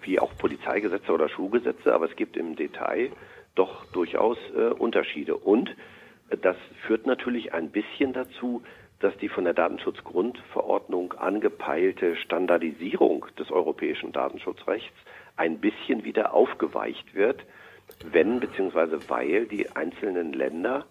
[0.02, 3.12] wie auch Polizeigesetze oder Schulgesetze, aber es gibt im Detail
[3.58, 5.36] doch durchaus äh, Unterschiede.
[5.36, 5.70] Und
[6.30, 8.62] äh, das führt natürlich ein bisschen dazu,
[9.00, 14.96] dass die von der Datenschutzgrundverordnung angepeilte Standardisierung des europäischen Datenschutzrechts
[15.36, 17.46] ein bisschen wieder aufgeweicht wird,
[18.12, 18.98] wenn bzw.
[19.08, 20.86] weil die einzelnen Länder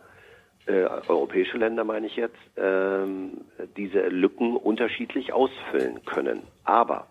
[0.67, 3.45] äh, europäische Länder meine ich jetzt, ähm,
[3.77, 6.43] diese Lücken unterschiedlich ausfüllen können.
[6.65, 7.07] Aber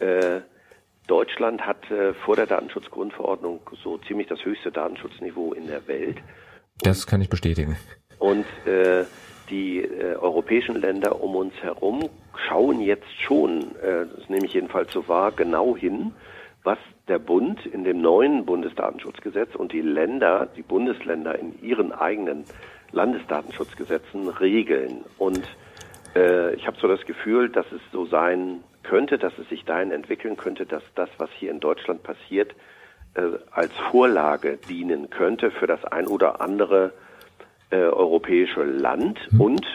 [0.00, 0.40] äh,
[1.06, 6.18] Deutschland hat äh, vor der Datenschutzgrundverordnung so ziemlich das höchste Datenschutzniveau in der Welt.
[6.82, 7.76] Das kann ich bestätigen.
[8.18, 9.04] Und äh,
[9.50, 12.08] die äh, europäischen Länder um uns herum
[12.46, 16.12] schauen jetzt schon, äh, das nehme ich jedenfalls so wahr, genau hin,
[16.62, 22.44] was der Bund in dem neuen Bundesdatenschutzgesetz und die Länder, die Bundesländer in ihren eigenen
[22.92, 25.04] Landesdatenschutzgesetzen regeln.
[25.18, 25.42] Und
[26.14, 29.92] äh, ich habe so das Gefühl, dass es so sein könnte, dass es sich dahin
[29.92, 32.56] entwickeln könnte, dass das, was hier in Deutschland passiert,
[33.14, 33.22] äh,
[33.52, 36.92] als Vorlage dienen könnte für das ein oder andere
[37.70, 39.40] äh, europäische Land hm.
[39.40, 39.66] und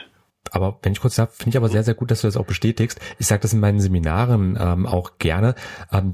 [0.51, 2.45] aber wenn ich kurz sage, finde ich aber sehr, sehr gut, dass du das auch
[2.45, 2.99] bestätigst.
[3.17, 5.56] Ich sage das in meinen Seminaren ähm, auch gerne.
[5.91, 6.12] Ähm,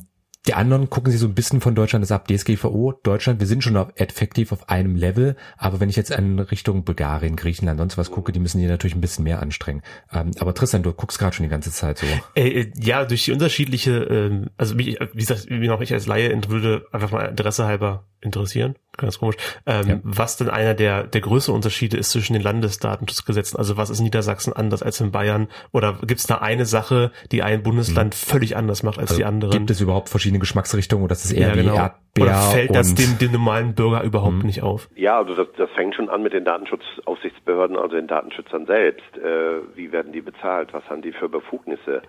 [0.48, 2.28] die anderen gucken sich so ein bisschen von Deutschland das ab.
[2.28, 6.40] DSGVO, Deutschland, wir sind schon auf, effektiv auf einem Level, aber wenn ich jetzt in
[6.40, 9.84] Richtung Bulgarien, Griechenland, sonst was gucke, die müssen hier natürlich ein bisschen mehr anstrengen.
[10.12, 12.08] Ähm, aber Tristan, du guckst gerade schon die ganze Zeit so.
[12.36, 16.08] Äh, äh, ja, durch die unterschiedliche, äh, also mich, wie gesagt, wie noch ich als
[16.08, 18.76] Laie würde einfach mal Interesse halber interessieren.
[19.02, 19.38] Ganz komisch.
[19.66, 20.00] Ähm, ja.
[20.04, 23.58] Was denn einer der, der größeren Unterschiede ist zwischen den Landesdatenschutzgesetzen?
[23.58, 25.48] Also was ist in Niedersachsen anders als in Bayern?
[25.72, 28.20] Oder gibt es da eine Sache, die ein Bundesland hm.
[28.20, 29.52] völlig anders macht als also die anderen?
[29.52, 31.74] Gibt es überhaupt verschiedene Geschmacksrichtungen oder ist es eher ja, genau.
[31.74, 32.24] wie Erdbeer?
[32.24, 34.46] Oder fällt das dem, dem normalen Bürger überhaupt hm.
[34.46, 34.90] nicht auf?
[34.96, 39.18] Ja, also das, das fängt schon an mit den Datenschutzaufsichtsbehörden, also den Datenschützern selbst.
[39.18, 40.74] Äh, wie werden die bezahlt?
[40.74, 42.02] Was haben die für Befugnisse?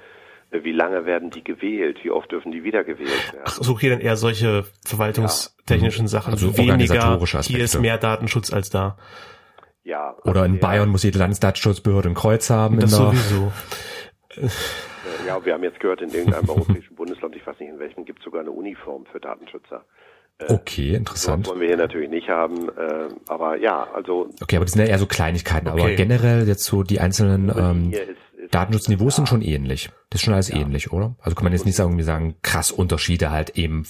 [0.53, 1.99] Wie lange werden die gewählt?
[2.03, 3.45] Wie oft dürfen die wiedergewählt werden?
[3.47, 6.09] Ach, so okay, dann eher solche verwaltungstechnischen ja.
[6.09, 6.33] Sachen.
[6.35, 8.99] Also weniger, hier ist mehr Datenschutz als da.
[9.85, 10.15] Ja.
[10.25, 12.79] Oder in Bayern muss jede Landesdatenschutzbehörde ein Kreuz haben.
[12.79, 13.51] Das sowieso.
[15.27, 18.21] Ja, wir haben jetzt gehört, in irgendeinem europäischen Bundesland, ich weiß nicht in welchem, gibt
[18.21, 19.85] es sogar eine Uniform für Datenschützer.
[20.39, 21.47] Äh, okay, interessant.
[21.47, 24.31] Das wollen wir hier natürlich nicht haben, äh, aber ja, also.
[24.41, 25.81] Okay, aber das sind ja eher so Kleinigkeiten, okay.
[25.81, 27.93] aber generell jetzt so die einzelnen ähm,
[28.51, 29.91] Datenschutzniveaus sind schon ähnlich.
[30.11, 30.61] Das ist schon alles ja.
[30.61, 31.15] ähnlich, oder?
[31.21, 33.85] Also kann man jetzt nicht sagen, wir sagen krass Unterschiede halt eben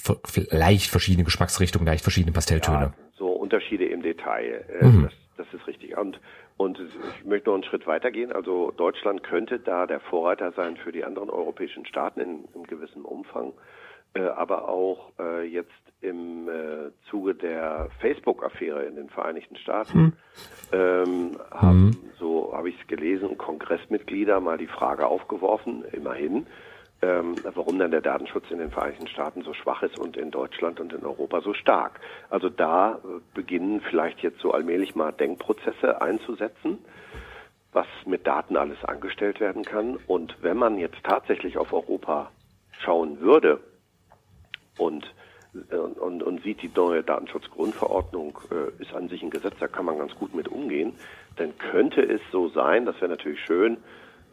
[0.51, 2.93] leicht verschiedene Geschmacksrichtungen, leicht verschiedene Pastelltöne.
[2.97, 4.65] Ja, so Unterschiede im Detail.
[4.79, 5.03] Äh, mhm.
[5.03, 5.97] das, das ist richtig.
[5.97, 6.19] Und
[6.55, 8.31] und ich möchte noch einen Schritt weitergehen.
[8.31, 13.05] Also Deutschland könnte da der Vorreiter sein für die anderen europäischen Staaten in, in gewissem
[13.05, 13.53] Umfang.
[14.15, 15.71] Äh, aber auch äh, jetzt
[16.01, 20.13] im äh, Zuge der Facebook-Affäre in den Vereinigten Staaten hm.
[20.71, 22.11] ähm, haben, hm.
[22.19, 26.45] so habe ich es gelesen, Kongressmitglieder mal die Frage aufgeworfen, immerhin,
[27.01, 30.79] ähm, warum dann der Datenschutz in den Vereinigten Staaten so schwach ist und in Deutschland
[30.79, 31.99] und in Europa so stark.
[32.29, 36.79] Also da äh, beginnen vielleicht jetzt so allmählich mal Denkprozesse einzusetzen
[37.75, 39.97] was mit Daten alles angestellt werden kann.
[40.05, 42.29] Und wenn man jetzt tatsächlich auf Europa
[42.79, 43.59] schauen würde,
[44.77, 45.05] und,
[45.71, 49.85] äh, und, und sieht, die neue Datenschutzgrundverordnung äh, ist an sich ein Gesetz, da kann
[49.85, 50.93] man ganz gut mit umgehen,
[51.35, 53.77] dann könnte es so sein, das wäre natürlich schön,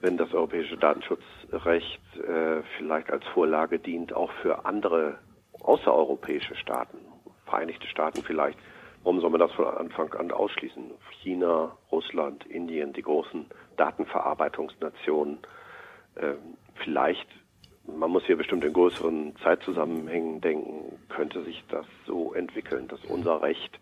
[0.01, 5.19] wenn das europäische Datenschutzrecht äh, vielleicht als Vorlage dient, auch für andere
[5.61, 6.99] außereuropäische Staaten,
[7.45, 8.59] Vereinigte Staaten vielleicht.
[9.03, 10.91] Warum soll man das von Anfang an ausschließen?
[11.23, 15.39] China, Russland, Indien, die großen Datenverarbeitungsnationen.
[16.17, 16.35] Äh,
[16.85, 17.27] vielleicht
[17.99, 23.43] man muss hier bestimmt in größeren Zeitzusammenhängen denken, könnte sich das so entwickeln, dass unser
[23.43, 23.79] Recht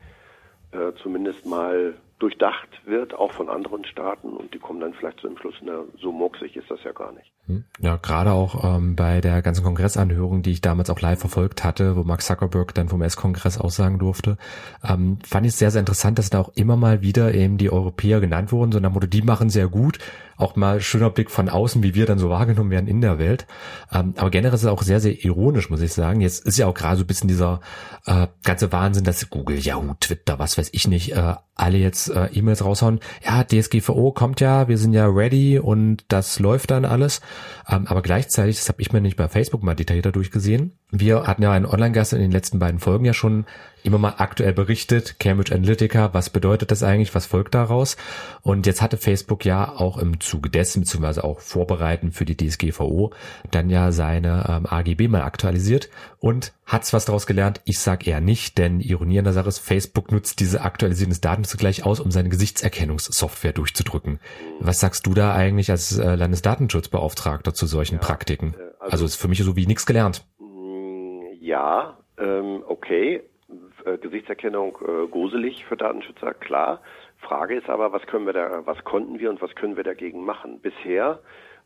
[0.73, 5.29] äh, zumindest mal durchdacht wird, auch von anderen Staaten und die kommen dann vielleicht zu
[5.29, 7.31] dem Schluss, na, so murksig ist das ja gar nicht.
[7.47, 7.65] Hm.
[7.79, 11.97] Ja, gerade auch ähm, bei der ganzen Kongressanhörung, die ich damals auch live verfolgt hatte,
[11.97, 14.37] wo Mark Zuckerberg dann vom US-Kongress aussagen durfte,
[14.83, 17.71] ähm, fand ich es sehr, sehr interessant, dass da auch immer mal wieder eben die
[17.71, 19.99] Europäer genannt wurden, sondern Motto, die machen sehr gut,
[20.39, 23.47] auch mal schöner Blick von außen, wie wir dann so wahrgenommen werden in der Welt.
[23.93, 26.21] Ähm, aber generell ist es auch sehr, sehr ironisch, muss ich sagen.
[26.21, 27.61] Jetzt ist ja auch gerade so ein bisschen dieser
[28.07, 32.27] äh, ganze Wahnsinn, dass Google, Yahoo, Twitter, was weiß ich nicht, äh, alle jetzt äh,
[32.27, 33.01] E-Mails raushauen.
[33.25, 37.21] Ja, DSGVO kommt ja, wir sind ja ready und das läuft dann alles.
[37.69, 41.43] Ähm, aber gleichzeitig, das habe ich mir nicht bei Facebook mal detaillierter durchgesehen, wir hatten
[41.43, 43.45] ja einen Online-Gast in den letzten beiden Folgen ja schon
[43.83, 47.97] immer mal aktuell berichtet, Cambridge Analytica, was bedeutet das eigentlich, was folgt daraus?
[48.43, 53.13] Und jetzt hatte Facebook ja auch im Zuge dessen, beziehungsweise auch vorbereiten für die DSGVO,
[53.51, 57.61] dann ja seine ähm, AGB mal aktualisiert und hat's was daraus gelernt?
[57.65, 61.21] Ich sag eher nicht, denn Ironie an der Sache ist, Facebook nutzt diese Aktualisierung des
[61.21, 64.21] Daten zugleich aus, um seine Gesichtserkennungssoftware durchzudrücken.
[64.59, 68.55] Was sagst du da eigentlich als äh, Landesdatenschutzbeauftragter zu solchen ja, Praktiken?
[68.55, 70.25] Äh, also, also ist für mich so wie nichts gelernt.
[71.49, 73.23] Ja, ähm, okay,
[73.87, 76.83] äh, Gesichtserkennung äh, gruselig für Datenschützer, klar.
[77.17, 80.27] Frage ist aber, was können wir da, was konnten wir und was können wir dagegen
[80.27, 80.61] machen?
[80.61, 81.21] Bisher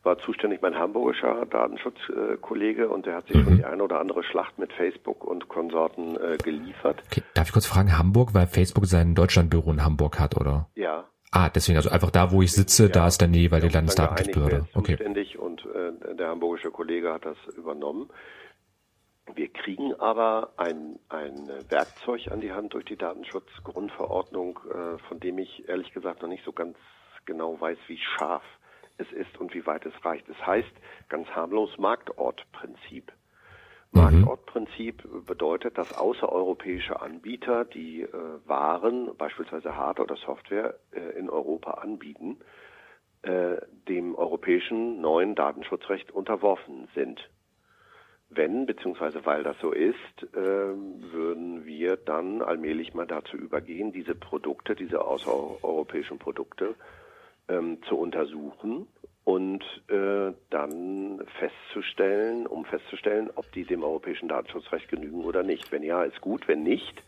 [0.04, 3.42] war zuständig mein hamburgischer Datenschutzkollege und der hat sich mhm.
[3.42, 7.02] schon die eine oder andere Schlacht mit Facebook und Konsorten äh, geliefert.
[7.10, 7.22] Okay.
[7.34, 10.68] Darf ich kurz fragen, Hamburg, weil Facebook sein Deutschlandbüro in Hamburg hat, oder?
[10.76, 11.08] Ja.
[11.32, 14.66] Ah, deswegen, also einfach da, wo ich sitze, ja, da ist dann die jeweilige Landesdatenschutzbehörde.
[14.74, 14.92] Okay.
[14.92, 18.08] Zuständig und äh, der hamburgische Kollege hat das übernommen.
[19.34, 25.38] Wir kriegen aber ein, ein Werkzeug an die Hand durch die Datenschutzgrundverordnung, äh, von dem
[25.38, 26.76] ich ehrlich gesagt noch nicht so ganz
[27.24, 28.42] genau weiß, wie scharf
[28.98, 30.28] es ist und wie weit es reicht.
[30.28, 30.72] Es heißt
[31.08, 33.12] ganz harmlos Marktortprinzip.
[33.92, 34.00] Mhm.
[34.00, 38.08] Marktortprinzip bedeutet, dass außereuropäische Anbieter, die äh,
[38.46, 42.38] Waren, beispielsweise Hardware oder Software, äh, in Europa anbieten,
[43.22, 43.56] äh,
[43.88, 47.30] dem europäischen neuen Datenschutzrecht unterworfen sind.
[48.34, 49.94] Wenn, beziehungsweise weil das so ist,
[50.34, 56.74] äh, würden wir dann allmählich mal dazu übergehen, diese Produkte, diese außereuropäischen Produkte
[57.48, 58.86] ähm, zu untersuchen
[59.24, 65.70] und äh, dann festzustellen, um festzustellen, ob die dem europäischen Datenschutzrecht genügen oder nicht.
[65.70, 66.48] Wenn ja, ist gut.
[66.48, 67.02] Wenn nicht,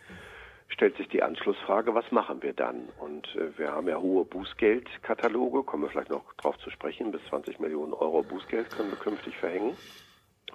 [0.68, 2.88] stellt sich die Anschlussfrage, was machen wir dann?
[3.00, 7.24] Und äh, wir haben ja hohe Bußgeldkataloge, kommen wir vielleicht noch drauf zu sprechen, bis
[7.30, 9.76] 20 Millionen Euro Bußgeld können wir künftig verhängen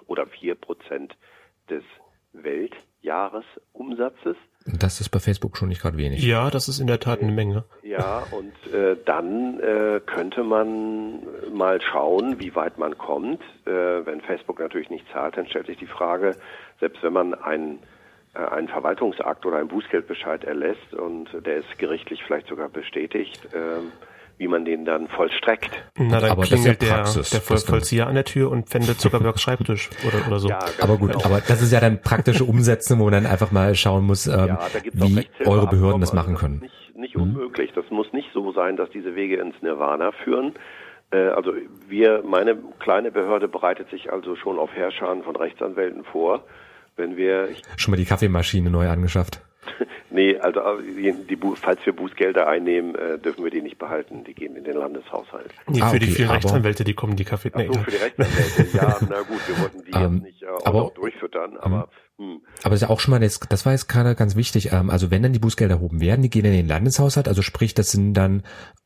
[0.06, 1.16] oder vier Prozent
[1.68, 1.82] des
[2.32, 4.36] Welt Jahresumsatzes.
[4.66, 6.22] Das ist bei Facebook schon nicht gerade wenig.
[6.22, 7.64] Ja, das ist in der Tat eine Menge.
[7.82, 11.20] Ja, und äh, dann äh, könnte man
[11.52, 13.40] mal schauen, wie weit man kommt.
[13.64, 16.36] Äh, wenn Facebook natürlich nicht zahlt, dann stellt sich die Frage,
[16.78, 17.78] selbst wenn man ein
[18.34, 23.90] äh, einen Verwaltungsakt oder einen Bußgeldbescheid erlässt und der ist gerichtlich vielleicht sogar bestätigt, ähm,
[24.40, 25.70] wie man den dann vollstreckt.
[25.98, 28.70] Na, dann Aber das ist ja klingelt der, der Voll Vollzieher an der Tür und
[28.70, 30.48] fändet Zuckerbergs Schreibtisch oder, oder so.
[30.48, 31.26] Ja, Aber gut, genau.
[31.26, 34.46] aber das ist ja dann praktische Umsetzung, wo man dann einfach mal schauen muss, ähm,
[34.48, 34.58] Ja,
[34.94, 36.60] wie eure Behörden das machen also können.
[36.62, 37.72] Das ist nicht, nicht unmöglich.
[37.74, 40.54] Das muss nicht so sein, dass diese Wege ins Nirvana führen.
[41.10, 41.52] Äh, Also
[41.90, 46.44] wir, meine kleine Behörde bereitet sich also schon auf Herrschern von Rechtsanwälten vor.
[46.96, 49.42] Wenn wir, Schon mal die Kaffeemaschine neu angeschafft.
[50.10, 54.24] nee, also die, die, falls wir Bußgelder einnehmen, äh, dürfen wir die nicht behalten.
[54.24, 55.50] Die gehen in den Landeshaushalt.
[55.68, 57.50] Nee, Ah, für die okay, vielen aber- Rechtsanwälte, die kommen, die Kaffee.
[57.54, 58.76] Nee, so, für die Rechtsanwälte.
[58.76, 61.82] Ja, na gut, wir wollten die Ähm, jetzt nicht äh, auch aber- noch durchfüttern, aber
[61.82, 61.88] hm.
[62.62, 64.72] Aber das ist ja auch schon mal, das, das war jetzt gerade ganz wichtig.
[64.72, 67.28] Ähm, also wenn dann die Bußgelder erhoben werden, die gehen in den Landeshaushalt.
[67.28, 68.42] Also sprich, das sind dann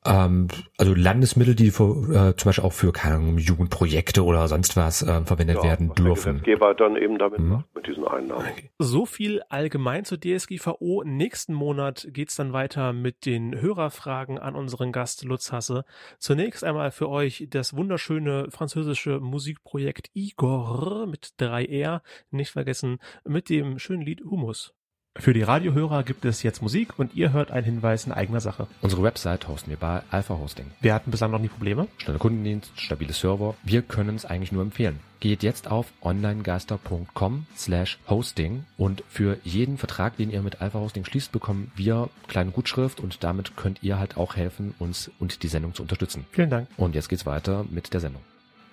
[0.06, 4.76] ähm, also Landesmittel, die für, äh, zum Beispiel auch für keine Ahnung, Jugendprojekte oder sonst
[4.76, 6.32] was äh, verwendet ja, werden was der dürfen.
[6.34, 7.48] Gesetzgeber dann eben damit Mhm.
[7.48, 8.44] macht, mit diesen Einnahmen.
[8.78, 11.02] So viel allgemein zur DSGVO.
[11.04, 15.84] Nächsten Monat geht's dann weiter mit den Hörerfragen an unseren Gast Lutz Hasse.
[16.18, 22.00] Zunächst einmal für euch das wunderschöne französische Musikprojekt Igor mit 3R.
[22.30, 24.74] Nicht vergessen mit dem schönen Lied Humus.
[25.16, 28.66] Für die Radiohörer gibt es jetzt Musik und ihr hört einen Hinweis in eigener Sache.
[28.82, 30.66] Unsere Website hosten wir bei Alpha Hosting.
[30.80, 31.86] Wir hatten bislang noch nie Probleme.
[31.98, 33.54] Schneller Kundendienst, stabile Server.
[33.62, 34.98] Wir können es eigentlich nur empfehlen.
[35.20, 41.04] Geht jetzt auf onlinegeister.com slash hosting und für jeden Vertrag, den ihr mit Alpha Hosting
[41.04, 45.48] schließt, bekommen wir kleine Gutschrift und damit könnt ihr halt auch helfen, uns und die
[45.48, 46.26] Sendung zu unterstützen.
[46.32, 46.68] Vielen Dank.
[46.76, 48.22] Und jetzt geht's weiter mit der Sendung.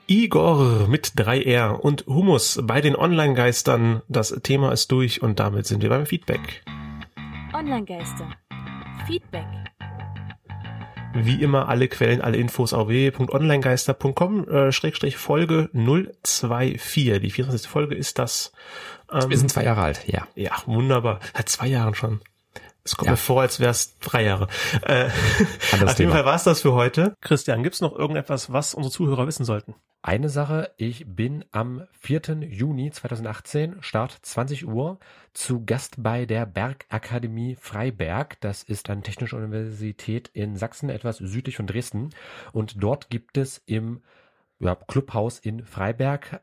[0.08, 4.02] Igor mit 3R und Humus bei den Online-Geistern.
[4.08, 6.64] Das Thema ist durch und damit sind wir beim Feedback.
[7.54, 8.28] Online-Geister.
[9.08, 9.46] Feedback.
[11.14, 17.20] Wie immer alle Quellen, alle Infos auf www.onlinegeister.com äh, Schrägstrich Folge 024.
[17.22, 17.70] Die 24.
[17.70, 18.54] Folge ist das.
[19.12, 20.28] Ähm, Wir sind zwei Jahre alt, ja.
[20.36, 21.20] ja, wunderbar.
[21.36, 22.22] Seit zwei Jahren schon.
[22.84, 23.12] Es kommt Ja.
[23.12, 24.48] mir vor, als wäre es drei Jahre.
[24.84, 25.06] Äh,
[25.84, 26.12] auf jeden.
[26.12, 27.16] Fall war es das für heute.
[27.22, 29.76] Christian, gibt's noch irgendetwas, was unsere Zuhörer wissen sollten?
[30.04, 32.40] Eine Sache, ich bin am 4.
[32.50, 34.98] Juni 2018, Start 20 Uhr,
[35.34, 38.42] zu Gast bei der Bergakademie Freiberg.
[38.42, 42.10] Das ist eine technische Universität in Sachsen, etwas südlich von Dresden.
[42.52, 44.02] Und dort gibt es im
[44.60, 46.42] ja, Clubhaus in Freiberg,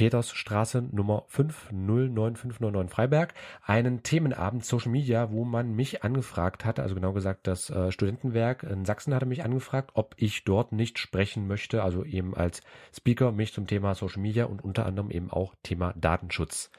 [0.00, 7.12] Petersstraße Nummer 509599 Freiberg, einen Themenabend Social Media, wo man mich angefragt hatte, also genau
[7.12, 11.82] gesagt das äh, Studentenwerk in Sachsen hatte mich angefragt, ob ich dort nicht sprechen möchte,
[11.82, 12.62] also eben als
[12.96, 16.70] Speaker mich zum Thema Social Media und unter anderem eben auch Thema Datenschutz,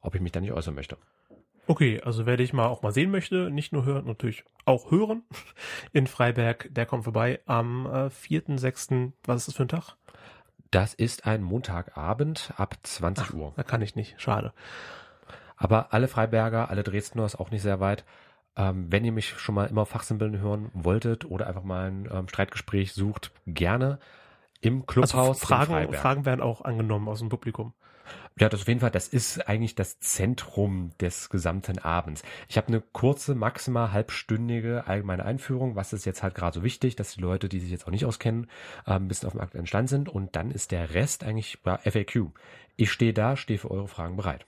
[0.00, 0.96] ob ich mich da nicht äußern möchte.
[1.66, 5.24] Okay, also wer dich mal auch mal sehen möchte, nicht nur hören, natürlich auch hören
[5.92, 9.12] in Freiberg, der kommt vorbei am äh, 4.6.
[9.26, 9.96] Was ist das für ein Tag?
[10.72, 13.52] Das ist ein Montagabend ab 20 Uhr.
[13.56, 14.54] Da kann ich nicht, schade.
[15.58, 18.04] Aber alle Freiberger, alle Dresdner ist auch nicht sehr weit.
[18.56, 22.26] Ähm, wenn ihr mich schon mal immer Fachsimpeln hören wolltet oder einfach mal ein ähm,
[22.26, 23.98] Streitgespräch sucht, gerne
[24.62, 25.14] im Clubhaus.
[25.14, 25.92] Also Fragen.
[25.92, 27.74] Fragen werden auch angenommen aus dem Publikum.
[28.38, 32.22] Ja, das auf jeden Fall, das ist eigentlich das Zentrum des gesamten Abends.
[32.48, 36.96] Ich habe eine kurze, maximal halbstündige allgemeine Einführung, was ist jetzt halt gerade so wichtig,
[36.96, 38.48] dass die Leute, die sich jetzt auch nicht auskennen,
[38.86, 41.78] äh, ein bisschen auf dem aktuellen Stand sind und dann ist der Rest eigentlich ja,
[41.78, 42.30] FAQ.
[42.76, 44.46] Ich stehe da, stehe für eure Fragen bereit.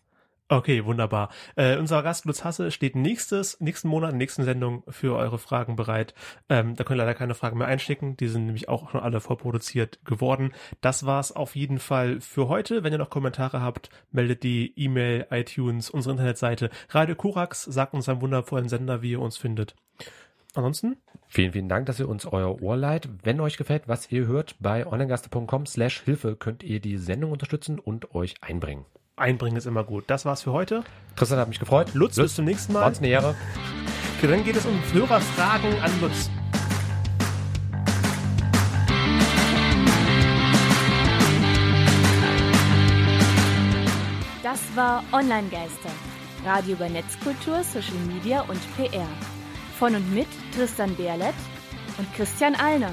[0.49, 1.31] Okay, wunderbar.
[1.57, 6.13] Äh, unser Gast Lutz Hasse steht nächstes, nächsten Monat, nächsten Sendung für eure Fragen bereit.
[6.51, 8.19] Ähm, da können leider keine Fragen mehr einschicken.
[8.19, 10.53] Die sind nämlich auch schon alle vorproduziert geworden.
[10.83, 12.85] Das war's auf jeden Fall für heute.
[12.85, 16.69] Wenn ihr noch Kommentare habt, meldet die E-Mail, iTunes, unsere Internetseite.
[16.91, 19.75] Radio Korax sagt uns am wundervollen Sender, wie ihr uns findet.
[20.55, 23.09] Ansonsten, Vielen, vielen Dank, dass ihr uns euer Ohr leiht.
[23.25, 27.81] Wenn euch gefällt, was ihr hört, bei onlinegaste.com slash Hilfe könnt ihr die Sendung unterstützen
[27.81, 28.85] und euch einbringen.
[29.17, 30.05] Einbringen ist immer gut.
[30.09, 30.83] Das war's für heute.
[31.17, 31.95] Tristan hat mich gefreut.
[31.95, 32.81] Lutz, bis zum nächsten Mal.
[32.81, 33.35] War uns eine Ehre.
[34.19, 36.31] Okay, dann geht es um Hörerfragen an Lutz.
[44.43, 45.91] Das war Online-Geister.
[46.45, 49.07] Radio über Netzkultur, Social Media und PR.
[49.79, 51.35] Von und mit Tristan Berlet
[51.99, 52.93] und Christian Allner.